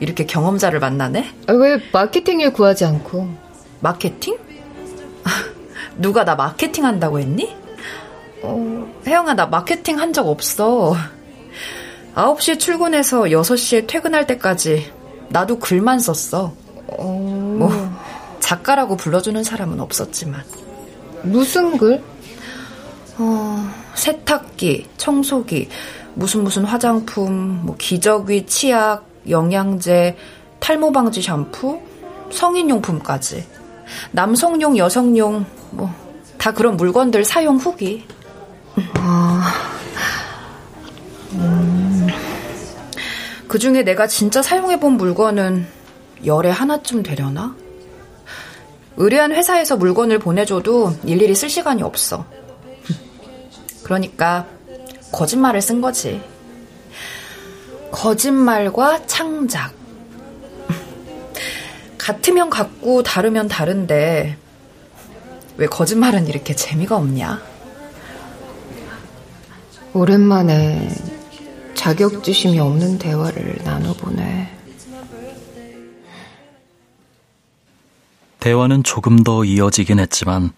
이렇게 0.00 0.26
경험자를 0.26 0.80
만나네? 0.80 1.34
아, 1.46 1.52
왜 1.54 1.80
마케팅 1.92 2.40
일 2.40 2.52
구하지 2.52 2.84
않고? 2.84 3.26
마케팅? 3.80 4.36
누가 5.96 6.26
나 6.26 6.34
마케팅 6.34 6.84
한다고 6.84 7.20
했니? 7.20 7.67
어, 8.42 8.88
혜영아, 9.06 9.34
나 9.34 9.46
마케팅 9.46 9.98
한 9.98 10.12
적 10.12 10.28
없어. 10.28 10.94
9시에 12.14 12.58
출근해서 12.58 13.22
6시에 13.22 13.86
퇴근할 13.86 14.26
때까지 14.26 14.90
나도 15.28 15.58
글만 15.58 15.98
썼어. 16.00 16.52
어... 16.88 17.54
뭐, 17.58 17.70
작가라고 18.40 18.96
불러주는 18.96 19.42
사람은 19.44 19.78
없었지만. 19.80 20.42
무슨 21.22 21.76
글? 21.76 22.02
어, 23.18 23.68
세탁기, 23.94 24.86
청소기, 24.96 25.68
무슨 26.14 26.44
무슨 26.44 26.64
화장품, 26.64 27.60
뭐 27.64 27.76
기저귀, 27.76 28.46
치약, 28.46 29.04
영양제, 29.28 30.16
탈모 30.60 30.92
방지 30.92 31.20
샴푸, 31.20 31.80
성인용품까지. 32.30 33.44
남성용, 34.12 34.76
여성용, 34.78 35.44
뭐, 35.70 35.92
다 36.38 36.52
그런 36.52 36.76
물건들 36.76 37.24
사용 37.24 37.56
후기. 37.56 38.06
아, 38.94 39.52
음. 41.32 42.06
그 43.46 43.58
중에 43.58 43.82
내가 43.82 44.06
진짜 44.06 44.42
사용해본 44.42 44.94
물건은 44.94 45.66
열에 46.24 46.50
하나쯤 46.50 47.02
되려나? 47.02 47.56
의뢰한 48.96 49.32
회사에서 49.32 49.76
물건을 49.76 50.18
보내줘도 50.18 50.92
일일이 51.04 51.34
쓸 51.34 51.48
시간이 51.48 51.82
없어. 51.82 52.26
그러니까 53.84 54.46
거짓말을 55.12 55.62
쓴 55.62 55.80
거지. 55.80 56.20
거짓말과 57.90 59.06
창작. 59.06 59.72
같으면 61.96 62.50
같고 62.50 63.02
다르면 63.02 63.48
다른데 63.48 64.36
왜 65.56 65.66
거짓말은 65.66 66.26
이렇게 66.26 66.54
재미가 66.54 66.96
없냐? 66.96 67.40
오랜만에 69.94 70.88
자격지심이 71.74 72.58
없는 72.58 72.98
대화를 72.98 73.58
나눠보네. 73.64 74.56
대화는 78.40 78.82
조금 78.84 79.22
더 79.22 79.44
이어지긴 79.44 79.98
했지만 79.98 80.52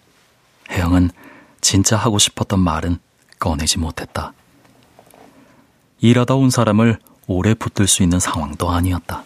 혜영은 0.70 1.10
진짜 1.60 1.96
하고 1.96 2.18
싶었던 2.18 2.58
말은 2.60 2.98
꺼내지 3.38 3.78
못했다. 3.78 4.32
일하다 6.00 6.34
온 6.34 6.50
사람을 6.50 6.98
오래 7.26 7.54
붙들 7.54 7.86
수 7.86 8.02
있는 8.02 8.18
상황도 8.18 8.70
아니었다. 8.70 9.24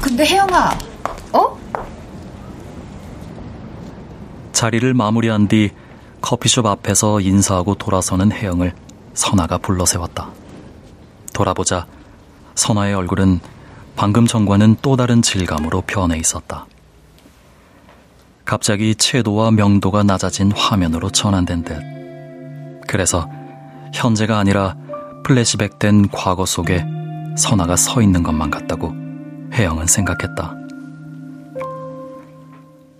근데 0.00 0.24
혜영아, 0.24 0.78
어? 1.32 1.58
자리를 4.52 4.92
마무리한 4.94 5.48
뒤 5.48 5.70
커피숍 6.24 6.64
앞에서 6.64 7.20
인사하고 7.20 7.74
돌아서는 7.74 8.32
혜영을 8.32 8.72
선아가 9.12 9.58
불러 9.58 9.84
세웠다. 9.84 10.30
돌아보자 11.34 11.86
선아의 12.54 12.94
얼굴은 12.94 13.40
방금 13.94 14.26
전과는 14.26 14.76
또 14.80 14.96
다른 14.96 15.20
질감으로 15.20 15.82
변해 15.82 16.16
있었다. 16.16 16.64
갑자기 18.46 18.94
채도와 18.94 19.50
명도가 19.50 20.02
낮아진 20.02 20.50
화면으로 20.52 21.10
전환된 21.10 21.62
듯. 21.62 21.78
그래서 22.88 23.28
현재가 23.92 24.38
아니라 24.38 24.76
플래시백된 25.24 26.08
과거 26.08 26.46
속에 26.46 26.86
선아가 27.36 27.76
서 27.76 28.00
있는 28.00 28.22
것만 28.22 28.50
같다고 28.50 28.94
혜영은 29.52 29.86
생각했다. 29.86 30.54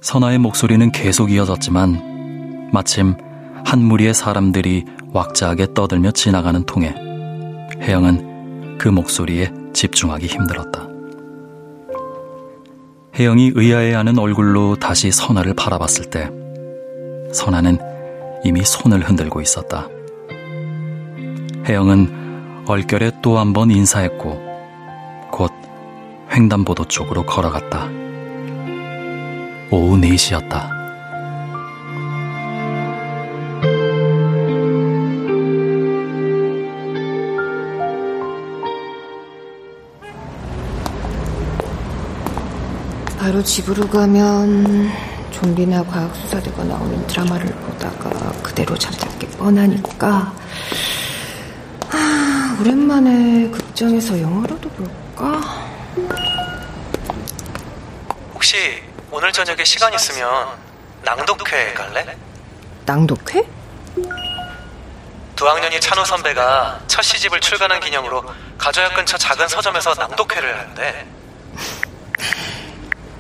선아의 0.02 0.36
목소리는 0.36 0.92
계속 0.92 1.32
이어졌지만 1.32 2.13
마침 2.72 3.16
한 3.64 3.80
무리의 3.82 4.14
사람들이 4.14 4.84
왁자하게 5.12 5.74
떠들며 5.74 6.10
지나가는 6.12 6.64
통에 6.64 6.94
혜영은 7.80 8.76
그 8.78 8.88
목소리에 8.88 9.50
집중하기 9.72 10.26
힘들었다. 10.26 10.88
혜영이 13.16 13.52
의아해하는 13.54 14.18
얼굴로 14.18 14.76
다시 14.76 15.10
선아를 15.12 15.54
바라봤을 15.54 16.10
때 16.10 16.28
선아는 17.32 17.78
이미 18.44 18.62
손을 18.64 19.08
흔들고 19.08 19.40
있었다. 19.40 19.88
혜영은 21.66 22.64
얼결에 22.66 23.12
또 23.22 23.38
한 23.38 23.52
번 23.52 23.70
인사했고 23.70 24.42
곧 25.30 25.52
횡단보도 26.32 26.86
쪽으로 26.86 27.24
걸어갔다. 27.24 27.88
오후 29.70 29.96
4시였다. 29.96 30.73
바로 43.34 43.42
집으로 43.42 43.88
가면 43.88 44.92
좀비나 45.32 45.82
과학수사대가 45.86 46.62
나오는 46.62 47.04
드라마를 47.08 47.46
보다가 47.46 48.30
그대로 48.44 48.78
잠들 48.78 49.08
게 49.18 49.26
뻔하니까 49.36 50.32
오랜만에 52.60 53.50
극장에서 53.50 54.20
영화라도 54.20 54.68
볼까? 54.68 55.40
혹시 58.32 58.80
오늘 59.10 59.32
저녁에 59.32 59.64
시간 59.64 59.92
있으면 59.94 60.46
낭독회 61.02 61.72
갈래? 61.72 62.16
낭독회? 62.86 63.44
두 65.34 65.48
학년이 65.48 65.80
찬우 65.80 66.04
선배가 66.04 66.82
첫 66.86 67.02
시집을 67.02 67.40
출간한 67.40 67.80
기념으로 67.80 68.22
가조약 68.58 68.94
근처 68.94 69.18
작은 69.18 69.48
서점에서 69.48 69.94
낭독회를 69.94 70.56
하는데 70.56 71.24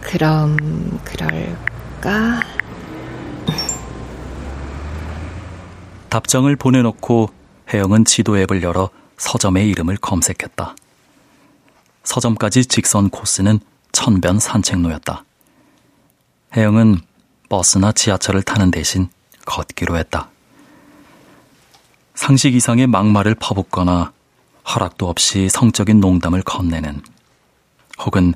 그럼 0.04 1.00
그럴까? 1.02 2.40
답장을 6.08 6.54
보내놓고 6.54 7.30
혜영은 7.72 8.04
지도 8.04 8.38
앱을 8.38 8.62
열어 8.62 8.90
서점의 9.16 9.68
이름을 9.70 9.96
검색했다. 9.96 10.76
서점까지 12.04 12.66
직선 12.66 13.10
코스는 13.10 13.58
천변 13.90 14.38
산책로였다. 14.38 15.24
혜영은 16.56 17.00
버스나 17.48 17.90
지하철을 17.90 18.42
타는 18.42 18.70
대신 18.70 19.08
걷기로 19.46 19.96
했다. 19.96 20.28
상식 22.14 22.54
이상의 22.54 22.86
막말을 22.86 23.34
퍼붓거나 23.34 24.12
허락도 24.68 25.08
없이 25.08 25.48
성적인 25.48 25.98
농담을 25.98 26.42
건네는 26.42 27.02
혹은 27.98 28.34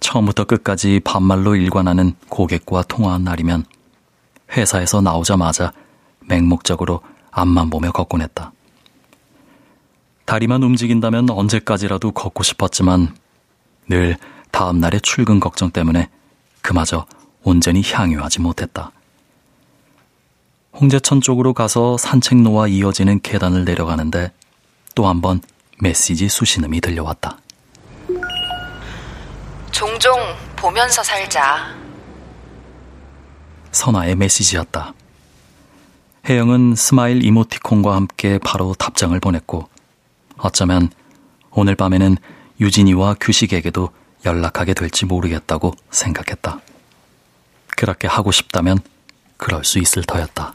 처음부터 0.00 0.44
끝까지 0.44 1.00
반말로 1.04 1.56
일관하는 1.56 2.14
고객과 2.28 2.84
통화한 2.84 3.24
날이면 3.24 3.64
회사에서 4.56 5.00
나오자마자 5.00 5.72
맹목적으로 6.20 7.00
앞만 7.30 7.70
보며 7.70 7.92
걷곤 7.92 8.22
했다. 8.22 8.52
다리만 10.24 10.62
움직인다면 10.62 11.30
언제까지라도 11.30 12.12
걷고 12.12 12.42
싶었지만 12.42 13.14
늘 13.88 14.16
다음 14.50 14.80
날의 14.80 15.00
출근 15.02 15.38
걱정 15.40 15.70
때문에 15.70 16.08
그마저 16.62 17.06
온전히 17.44 17.82
향유하지 17.84 18.40
못했다. 18.40 18.90
홍제천 20.78 21.20
쪽으로 21.20 21.54
가서 21.54 21.96
산책로와 21.96 22.68
이어지는 22.68 23.20
계단을 23.20 23.64
내려가는데 23.64 24.32
또 24.94 25.06
한 25.06 25.20
번 25.20 25.40
메시지 25.80 26.28
수신음이 26.28 26.80
들려왔다. 26.80 27.38
종종 29.76 30.18
보면서 30.56 31.02
살자. 31.02 31.76
선아의 33.72 34.16
메시지였다. 34.16 34.94
혜영은 36.26 36.74
스마일 36.74 37.22
이모티콘과 37.22 37.94
함께 37.94 38.38
바로 38.38 38.72
답장을 38.72 39.20
보냈고 39.20 39.68
어쩌면 40.38 40.88
오늘 41.50 41.74
밤에는 41.74 42.16
유진이와 42.58 43.16
규식에게도 43.20 43.90
연락하게 44.24 44.72
될지 44.72 45.04
모르겠다고 45.04 45.74
생각했다. 45.90 46.58
그렇게 47.76 48.08
하고 48.08 48.32
싶다면 48.32 48.78
그럴 49.36 49.62
수 49.62 49.78
있을 49.78 50.04
터였다. 50.04 50.54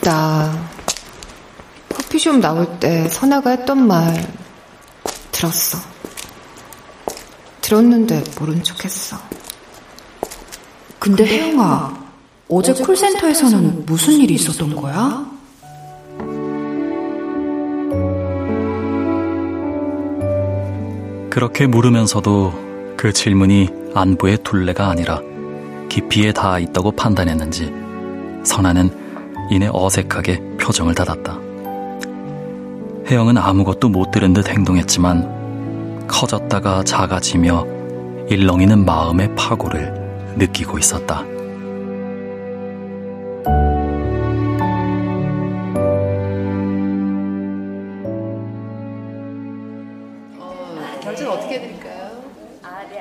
나 0.00 0.68
커피숍 1.90 2.40
나올 2.40 2.80
때 2.80 3.08
선아가 3.10 3.50
했던 3.50 3.86
말 3.86 4.47
들었어. 5.32 5.78
들었는데 7.60 8.24
모른 8.38 8.62
척 8.62 8.84
했어. 8.84 9.16
근데 10.98 11.24
혜영아, 11.24 12.08
어제 12.48 12.72
콜센터에서는 12.72 13.86
무슨 13.86 14.14
일이 14.14 14.34
있었던 14.34 14.74
거야? 14.74 15.26
그렇게 21.30 21.66
물으면서도 21.66 22.94
그 22.96 23.12
질문이 23.12 23.68
안부의 23.94 24.38
둘레가 24.42 24.88
아니라 24.88 25.20
깊이에 25.88 26.32
닿아 26.32 26.58
있다고 26.58 26.92
판단했는지 26.92 27.72
선아는 28.44 28.90
이내 29.50 29.68
어색하게 29.72 30.56
표정을 30.58 30.94
닫았다. 30.94 31.47
혜영은 33.10 33.38
아무것도 33.38 33.88
못 33.88 34.10
들은 34.10 34.34
듯 34.34 34.50
행동했지만 34.50 36.06
커졌다가 36.06 36.84
작아지며 36.84 37.64
일렁이는 38.28 38.84
마음의 38.84 39.34
파고를 39.34 39.94
느끼고 40.36 40.78
있었다. 40.78 41.24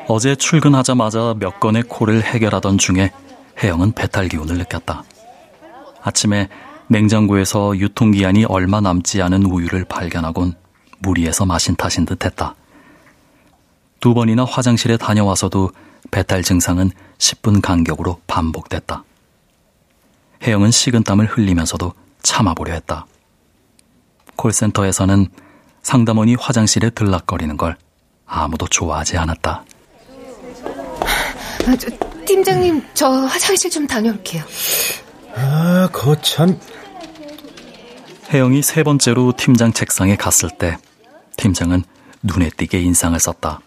어제 0.07 0.35
출근하자마자 0.35 1.35
몇 1.37 1.59
건의 1.59 1.83
콜을 1.83 2.23
해결하던 2.23 2.77
중에 2.77 3.11
혜영은 3.61 3.91
배탈 3.91 4.29
기운을 4.29 4.57
느꼈다. 4.57 5.03
아침에 6.01 6.47
냉장고에서 6.87 7.77
유통기한이 7.77 8.45
얼마 8.45 8.81
남지 8.81 9.21
않은 9.21 9.45
우유를 9.45 9.85
발견하곤 9.85 10.53
무리해서 10.99 11.45
마신 11.45 11.75
탓인 11.75 12.05
듯 12.05 12.25
했다. 12.25 12.55
두 13.99 14.13
번이나 14.13 14.45
화장실에 14.45 14.97
다녀와서도 14.97 15.71
배탈 16.11 16.43
증상은 16.43 16.91
10분 17.17 17.61
간격으로 17.61 18.21
반복됐다. 18.27 19.03
혜영은 20.43 20.71
식은땀을 20.71 21.25
흘리면서도 21.25 21.93
참아보려 22.21 22.73
했다. 22.73 23.05
콜센터에서는 24.35 25.27
상담원이 25.81 26.35
화장실에 26.35 26.89
들락거리는 26.91 27.57
걸 27.57 27.77
아무도 28.25 28.67
좋아하지 28.67 29.17
않았다. 29.17 29.63
아, 31.67 31.75
저, 31.77 31.87
팀장님, 32.25 32.83
저 32.93 33.09
화장실 33.09 33.69
좀 33.71 33.87
다녀올게요. 33.87 34.43
아, 35.39 35.87
거참. 35.93 36.59
혜영이 38.33 38.63
세 38.63 38.83
번째로 38.83 39.33
팀장 39.37 39.71
책상에 39.71 40.15
갔을 40.15 40.49
때 40.49 40.77
팀장은 41.37 41.83
눈에 42.23 42.49
띄게 42.49 42.81
인상을 42.81 43.17
썼다. 43.19 43.59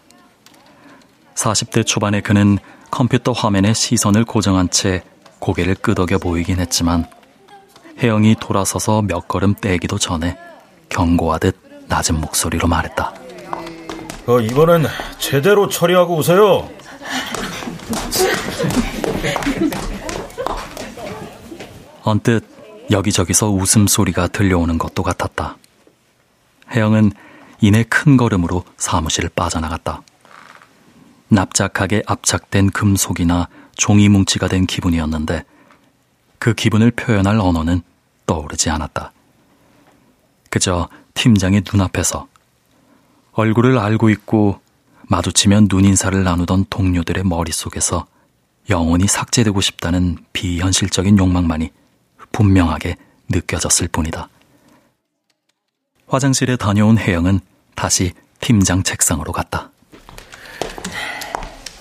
40대 1.35 1.85
초반의 1.85 2.21
그는 2.21 2.59
컴퓨터 2.91 3.31
화면에 3.31 3.73
시선을 3.73 4.25
고정한 4.25 4.69
채 4.69 5.01
고개를 5.39 5.75
끄덕여 5.75 6.17
보이긴 6.19 6.59
했지만 6.59 7.07
혜영이 7.99 8.35
돌아서서 8.39 9.01
몇 9.01 9.27
걸음 9.29 9.55
떼기도 9.55 9.97
전에 9.97 10.37
경고하듯 10.89 11.57
낮은 11.87 12.19
목소리로 12.19 12.67
말했다. 12.67 13.13
어, 14.27 14.39
이번엔 14.39 14.85
제대로 15.17 15.69
처리하고 15.69 16.17
오세요. 16.17 16.69
언뜻 22.11 22.43
여기저기서 22.91 23.49
웃음소리가 23.51 24.27
들려오는 24.27 24.77
것도 24.77 25.01
같았다. 25.01 25.57
혜영은 26.71 27.13
이내 27.61 27.83
큰 27.83 28.17
걸음으로 28.17 28.65
사무실을 28.75 29.29
빠져나갔다. 29.33 30.01
납작하게 31.29 32.03
압착된 32.05 32.71
금속이나 32.71 33.47
종이 33.77 34.09
뭉치가 34.09 34.49
된 34.49 34.65
기분이었는데 34.65 35.45
그 36.37 36.53
기분을 36.53 36.91
표현할 36.91 37.39
언어는 37.39 37.81
떠오르지 38.25 38.69
않았다. 38.69 39.13
그저 40.49 40.89
팀장의 41.13 41.63
눈앞에서 41.71 42.27
얼굴을 43.31 43.77
알고 43.77 44.09
있고 44.09 44.59
마주치면 45.07 45.67
눈인사를 45.69 46.21
나누던 46.21 46.65
동료들의 46.69 47.23
머릿속에서 47.23 48.05
영원히 48.69 49.07
삭제되고 49.07 49.61
싶다는 49.61 50.17
비현실적인 50.33 51.17
욕망만이 51.17 51.71
분명하게 52.31 52.95
느껴졌을 53.29 53.87
뿐이다. 53.87 54.29
화장실에 56.07 56.57
다녀온 56.57 56.97
혜영은 56.97 57.39
다시 57.75 58.13
팀장 58.41 58.83
책상으로 58.83 59.31
갔다. 59.31 59.71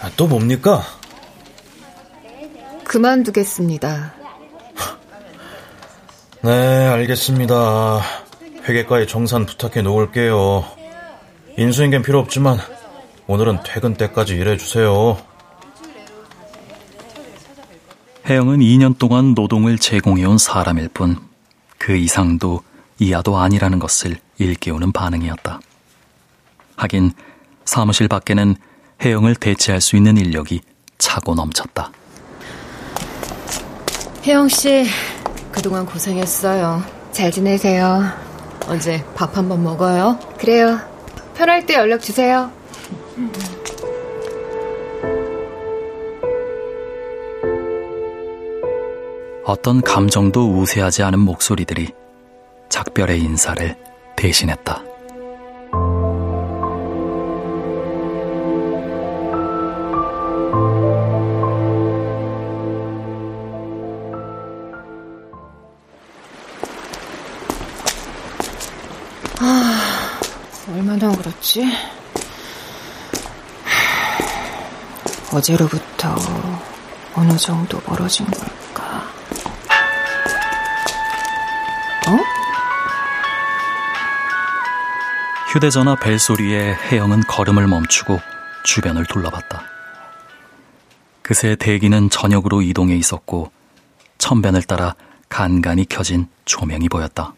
아, 0.00 0.10
또 0.16 0.26
뭡니까? 0.26 0.82
그만두겠습니다. 2.84 4.14
네, 6.42 6.50
알겠습니다. 6.86 8.00
회계과에 8.64 9.06
정산 9.06 9.46
부탁해 9.46 9.82
놓을게요. 9.82 10.64
인수인계는 11.58 12.02
필요 12.02 12.18
없지만 12.18 12.58
오늘은 13.26 13.60
퇴근 13.64 13.94
때까지 13.94 14.34
일해주세요. 14.36 15.29
혜영은 18.30 18.60
2년 18.60 18.96
동안 18.96 19.34
노동을 19.34 19.76
제공해온 19.76 20.38
사람일 20.38 20.88
뿐 20.90 21.30
그 21.80 21.96
이상도 21.96 22.60
이하도 22.98 23.38
아니라는 23.38 23.78
것을 23.78 24.18
일깨우는 24.38 24.92
반응이었다. 24.92 25.60
하긴 26.76 27.12
사무실 27.64 28.06
밖에는 28.06 28.54
혜영을 29.02 29.34
대체할 29.34 29.80
수 29.80 29.96
있는 29.96 30.18
인력이 30.18 30.60
차고 30.98 31.34
넘쳤다. 31.34 31.90
혜영 34.24 34.48
씨, 34.48 34.84
그동안 35.50 35.86
고생했어요. 35.86 36.84
잘 37.12 37.32
지내세요. 37.32 38.04
언제 38.66 39.02
밥 39.14 39.34
한번 39.38 39.64
먹어요? 39.64 40.20
그래요. 40.38 40.78
편할 41.34 41.64
때 41.64 41.74
연락 41.74 42.02
주세요. 42.02 42.52
어떤 49.50 49.82
감정도 49.82 50.48
우세하지 50.48 51.02
않은 51.02 51.18
목소리들이 51.18 51.88
작별의 52.68 53.20
인사를 53.20 53.76
대신했다. 54.16 54.80
아, 69.40 70.20
얼마나 70.68 71.10
그렇지? 71.10 71.64
어제로부터 75.32 76.14
어느 77.16 77.36
정도 77.36 77.80
벌어진 77.80 78.26
걸까? 78.26 78.59
휴대전화 85.52 85.96
벨소리에 85.96 86.74
혜영은 86.74 87.22
걸음을 87.22 87.66
멈추고 87.66 88.20
주변을 88.62 89.04
둘러봤다. 89.06 89.64
그새 91.22 91.56
대기는 91.56 92.08
저녁으로 92.08 92.62
이동해 92.62 92.94
있었고 92.94 93.50
천변을 94.18 94.62
따라 94.62 94.94
간간히 95.28 95.86
켜진 95.88 96.28
조명이 96.44 96.88
보였다. 96.88 97.34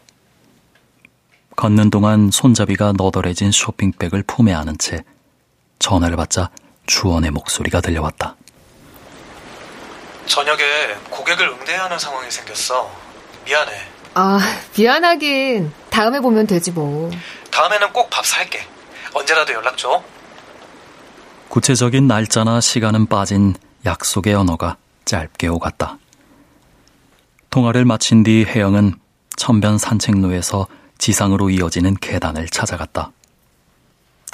걷는 1.55 1.89
동안 1.89 2.29
손잡이가 2.29 2.93
너덜해진 2.95 3.51
쇼핑백을 3.51 4.21
품에 4.27 4.53
안은 4.53 4.77
채 4.77 5.03
전화를 5.79 6.15
받자 6.15 6.51
주원의 6.85 7.31
목소리가 7.31 7.81
들려왔다. 7.81 8.35
저녁에 10.27 10.61
고객을 11.09 11.49
응대해야 11.49 11.85
하는 11.85 11.97
상황이 11.97 12.29
생겼어. 12.29 12.91
미안해. 13.45 13.71
아, 14.13 14.39
미안하긴. 14.77 15.71
다음에 15.89 16.19
보면 16.19 16.45
되지 16.45 16.71
뭐. 16.71 17.09
다음에는 17.53 17.93
꼭 17.93 18.09
밥 18.09 18.25
살게. 18.25 18.61
언제라도 19.13 19.53
연락 19.53 19.77
줘. 19.77 20.03
구체적인 21.49 22.07
날짜나 22.07 22.59
시간은 22.61 23.05
빠진 23.05 23.53
약속의 23.85 24.33
언어가 24.33 24.77
짧게 25.05 25.47
오갔다. 25.47 25.99
통화를 27.51 27.85
마친 27.85 28.23
뒤 28.23 28.43
혜영은 28.43 28.95
천변 29.35 29.77
산책로에서 29.77 30.65
지상으로 30.97 31.51
이어지는 31.51 31.95
계단을 31.95 32.47
찾아갔다. 32.49 33.11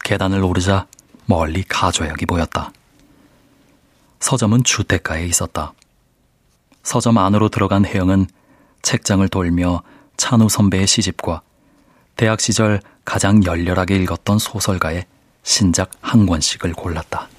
계단을 0.05 0.41
오르자 0.41 0.87
멀리 1.25 1.63
가좌역이 1.63 2.25
보였다. 2.25 2.71
서점은 4.21 4.63
주택가에 4.63 5.25
있었다. 5.25 5.73
서점 6.83 7.17
안으로 7.17 7.49
들어간 7.49 7.85
혜영은 7.85 8.27
책장을 8.81 9.27
돌며 9.27 9.83
찬우 10.15 10.47
선배의 10.47 10.87
시집과 10.87 11.41
대학 12.19 12.41
시절 12.41 12.81
가장 13.05 13.45
열렬하게 13.45 13.95
읽었던 13.95 14.39
소설가의 14.39 15.05
신작 15.43 15.89
한 16.01 16.25
권씩을 16.25 16.73
골랐다. 16.73 17.29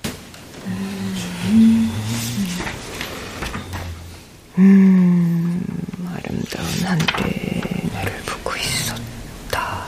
음, 4.56 5.62
아름다운 6.08 6.66
하늘에 6.82 7.60
나를 7.92 8.12
보고 8.24 8.56
있었다. 8.56 9.84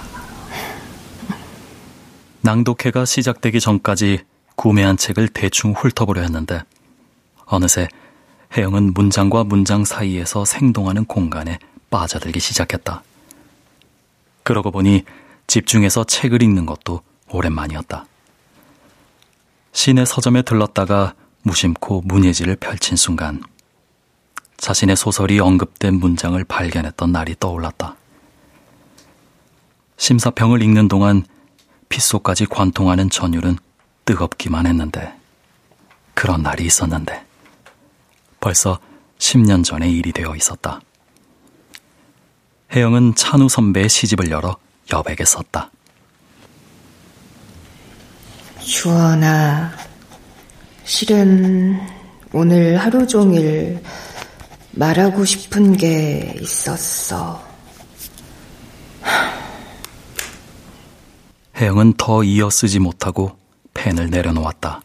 낭독회가 2.43 3.07
시작되기 3.07 3.61
전까지 3.61 4.19
구매한 4.57 4.99
책을 4.99 5.29
대충 5.29 5.73
훑어보려 5.73 6.21
했는데 6.21 6.65
어느새 7.47 7.89
혜영은 8.55 8.93
문장과 8.93 9.45
문장 9.45 9.87
사이에서 9.87 10.45
생동하는 10.45 11.07
공간에 11.07 11.59
빠져들기 11.89 12.41
시작했다. 12.41 13.03
그러고 14.43 14.71
보니 14.71 15.05
집중해서 15.47 16.05
책을 16.05 16.43
읽는 16.43 16.67
것도 16.67 17.03
오랜만이었다. 17.31 18.07
시내 19.73 20.05
서점에 20.05 20.43
들렀다가 20.43 21.15
무심코 21.43 22.03
문예지를 22.05 22.57
펼친 22.57 22.97
순간 22.97 23.43
자신의 24.59 24.97
소설이 24.97 25.41
언급된 25.41 25.95
문장을 25.95 26.43
발견했던 26.45 27.11
날이 27.11 27.35
떠올랐다. 27.39 27.97
심사평을 29.97 30.63
읽는 30.63 30.89
동안 30.89 31.25
빗속까지 31.89 32.47
관통하는 32.47 33.11
전율은 33.11 33.59
뜨겁기만 34.05 34.67
했는데 34.67 35.15
그런 36.15 36.43
날이 36.43 36.65
있었는데 36.65 37.25
벌써 38.41 38.79
10년 39.19 39.65
전의 39.65 39.93
일이 39.93 40.13
되어 40.13 40.35
있었다. 40.35 40.81
혜영은 42.75 43.15
찬우 43.17 43.51
선배의 43.51 43.91
시집을 43.91 44.31
열어 44.31 44.57
여백에 44.91 45.27
썼다. 45.27 45.71
주원아, 48.61 49.73
실은 50.85 51.79
오늘 52.33 52.79
하루 52.79 53.07
종일 53.07 53.83
말하고 54.71 55.27
싶은 55.27 55.77
게 55.77 56.35
있었어. 56.41 57.47
혜영은 61.57 61.95
더 61.99 62.25
이어 62.25 62.49
쓰지 62.49 62.79
못하고 62.79 63.37
펜을 63.75 64.09
내려놓았다. 64.09 64.81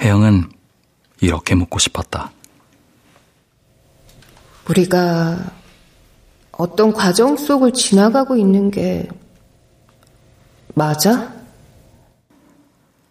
혜영은 0.00 0.50
이렇게 1.22 1.54
묻고 1.54 1.78
싶었다. 1.78 2.30
우리가 4.68 5.63
어떤 6.56 6.92
과정 6.92 7.36
속을 7.36 7.72
지나가고 7.72 8.36
있는 8.36 8.70
게 8.70 9.08
맞아? 10.74 11.32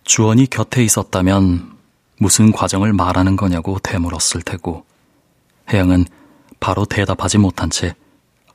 주원이 0.03 0.47
곁에 0.47 0.83
있었다면 0.83 1.73
무슨 2.19 2.51
과정을 2.51 2.93
말하는 2.93 3.35
거냐고 3.35 3.79
되물었을 3.79 4.41
테고 4.45 4.85
혜영은 5.71 6.05
바로 6.59 6.85
대답하지 6.85 7.37
못한 7.37 7.69
채 7.69 7.95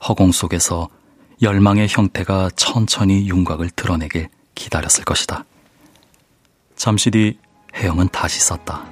허공 0.07 0.33
속에서 0.33 0.89
열망의 1.43 1.89
형태가 1.89 2.51
천천히 2.57 3.29
윤곽을 3.29 3.71
드러내길 3.71 4.29
기다렸을 4.55 5.05
것이다. 5.05 5.45
잠시 6.77 7.11
뒤 7.11 7.39
혜영은 7.75 8.09
다시 8.09 8.41
썼다. 8.41 8.85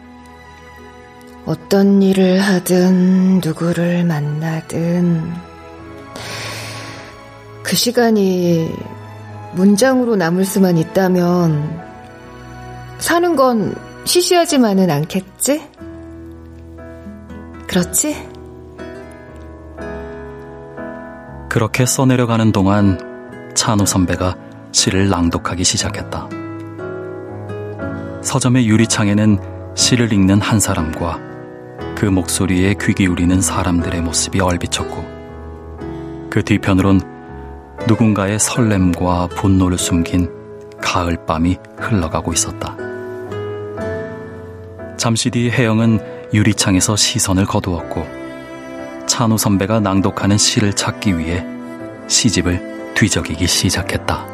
어떤 1.45 2.03
일을 2.03 2.41
하든 2.41 3.41
누구를 3.41 4.05
만나든 4.05 5.56
그 7.63 7.75
시간이 7.75 8.73
문장으로 9.55 10.17
남을 10.17 10.45
수만 10.45 10.79
있다면 10.79 11.83
사는 12.99 13.37
건 13.37 13.75
시시하지만은 14.05 14.91
않겠지? 14.91 15.69
그렇지? 17.67 18.17
그렇게 21.49 21.87
써내려가는 21.87 22.53
동안 22.53 23.53
찬우 23.55 23.87
선배가 23.87 24.37
시를 24.73 25.09
낭독하기 25.09 25.65
시작했다. 25.65 26.29
서점의 28.23 28.69
유리창에는 28.69 29.75
시를 29.75 30.13
읽는 30.13 30.41
한 30.41 30.61
사람과 30.61 31.19
그 31.97 32.05
목소리에 32.05 32.75
귀 32.81 32.93
기울이는 32.93 33.41
사람들의 33.41 34.03
모습이 34.03 34.41
얼비쳤고 34.41 35.16
그 36.37 36.45
뒤편으론 36.45 37.01
누군가의 37.89 38.39
설렘과 38.39 39.29
분노를 39.29 39.79
숨긴 39.79 40.31
가을밤이 40.83 41.57
흘러가고 41.79 42.35
있었다. 42.35 42.77
잠시 44.99 45.31
뒤 45.31 45.51
혜영은 45.51 46.29
유리창에서 46.35 46.95
시선을 46.95 47.47
거두었고 47.47 48.07
찬우 49.07 49.39
선배가 49.39 49.81
낭독하는 49.81 50.37
시를 50.37 50.75
찾기 50.75 51.17
위해 51.17 51.43
시집을 52.07 52.93
뒤적이기 52.95 53.47
시작했다. 53.47 54.27